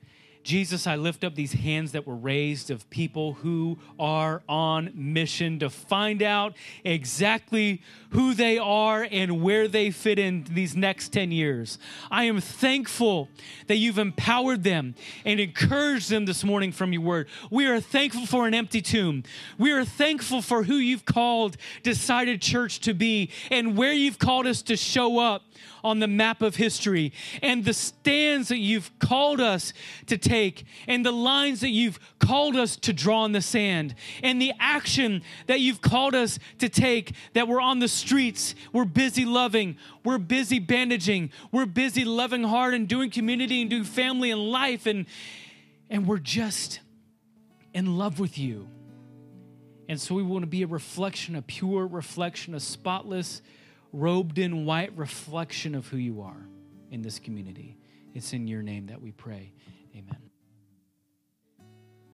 Jesus, 0.44 0.88
I 0.88 0.98
lift 0.98 1.24
up 1.24 1.36
these 1.36 1.54
hands 1.54 1.94
that 1.94 2.06
were 2.06 2.16
raised 2.16 2.70
of 2.70 2.90
people 2.90 3.34
who 3.34 3.78
are 3.98 4.42
on 4.50 4.92
mission 4.94 5.60
to 5.60 5.70
find 5.70 6.22
out 6.22 6.56
exactly 6.84 7.82
who 8.10 8.34
they 8.34 8.58
are 8.58 9.08
and 9.10 9.42
where 9.42 9.70
they 9.70 9.92
fit 9.92 10.20
in 10.20 10.46
these 10.50 10.76
next 10.76 11.10
10 11.10 11.32
years. 11.32 11.78
I 12.12 12.26
am 12.26 12.42
thankful 12.42 13.30
that 13.68 13.78
you've 13.78 14.00
empowered 14.00 14.64
them 14.64 14.96
and 15.24 15.40
encouraged 15.40 16.10
them 16.10 16.26
this 16.26 16.44
morning 16.44 16.74
from 16.74 16.92
your 16.92 17.04
word. 17.04 17.28
We 17.50 17.68
are 17.68 17.80
thankful 17.80 18.26
for 18.26 18.48
an 18.48 18.54
empty 18.54 18.82
tomb. 18.82 19.24
We 19.58 19.72
are 19.72 19.86
thankful 19.86 20.42
for 20.42 20.64
who 20.64 20.76
you've 20.76 21.06
called 21.06 21.56
Decided 21.84 22.42
Church 22.42 22.80
to 22.82 22.94
be 22.94 23.30
and 23.50 23.78
where 23.78 23.94
you've 23.94 24.20
called 24.20 24.48
us 24.48 24.62
to 24.64 24.76
show 24.76 25.20
up 25.20 25.44
on 25.84 26.00
the 26.00 26.08
map 26.08 26.42
of 26.42 26.56
history 26.56 27.14
and 27.42 27.66
the 27.66 27.74
stands 27.74 28.50
that 28.50 28.58
you've 28.58 28.92
called 29.00 29.40
us 29.40 29.74
to 30.08 30.18
take 30.18 30.66
and 30.88 31.06
the 31.06 31.12
lines 31.12 31.62
that 31.62 31.70
you've 31.70 32.00
called 32.20 32.56
us 32.56 32.76
to 32.76 32.94
draw 32.94 33.26
in 33.26 33.32
the 33.32 33.42
sand 33.42 33.96
and 34.24 34.42
the 34.42 34.54
action 34.60 35.22
that 35.48 35.60
you've 35.60 35.82
called 35.82 36.16
us 36.16 36.40
to 36.58 36.70
take 36.70 37.14
that 37.34 37.48
we're 37.48 37.62
on 37.62 37.80
the 37.80 37.88
streets 37.88 38.56
we're 38.74 38.86
busy 38.86 39.26
loving 39.26 39.78
we're 40.04 40.18
busy 40.18 40.60
bandaging 40.60 41.32
we're 41.52 41.66
busy 41.66 42.06
loving 42.06 42.44
hard 42.44 42.74
and 42.74 42.88
doing 42.88 43.10
community 43.10 43.62
and 43.62 43.70
doing 43.70 43.84
family 43.84 44.32
and 44.32 44.52
life 44.52 44.86
and 44.86 45.06
and 45.90 46.06
we're 46.06 46.18
just 46.18 46.80
in 47.74 47.98
love 47.98 48.20
with 48.20 48.38
you. 48.38 48.68
And 49.88 50.00
so 50.00 50.14
we 50.16 50.24
want 50.24 50.44
to 50.44 50.48
be 50.48 50.62
a 50.62 50.68
reflection 50.68 51.36
a 51.36 51.42
pure 51.42 51.88
reflection 51.88 52.54
a 52.54 52.60
spotless 52.60 53.42
robed 53.92 54.38
in 54.38 54.66
white 54.66 54.96
reflection 54.96 55.76
of 55.76 55.88
who 55.88 55.98
you 55.98 56.22
are 56.22 56.48
in 56.92 57.02
this 57.02 57.20
community. 57.20 57.78
It's 58.14 58.34
in 58.34 58.48
your 58.48 58.62
name 58.62 58.88
that 58.88 59.02
we 59.02 59.12
pray. 59.12 59.52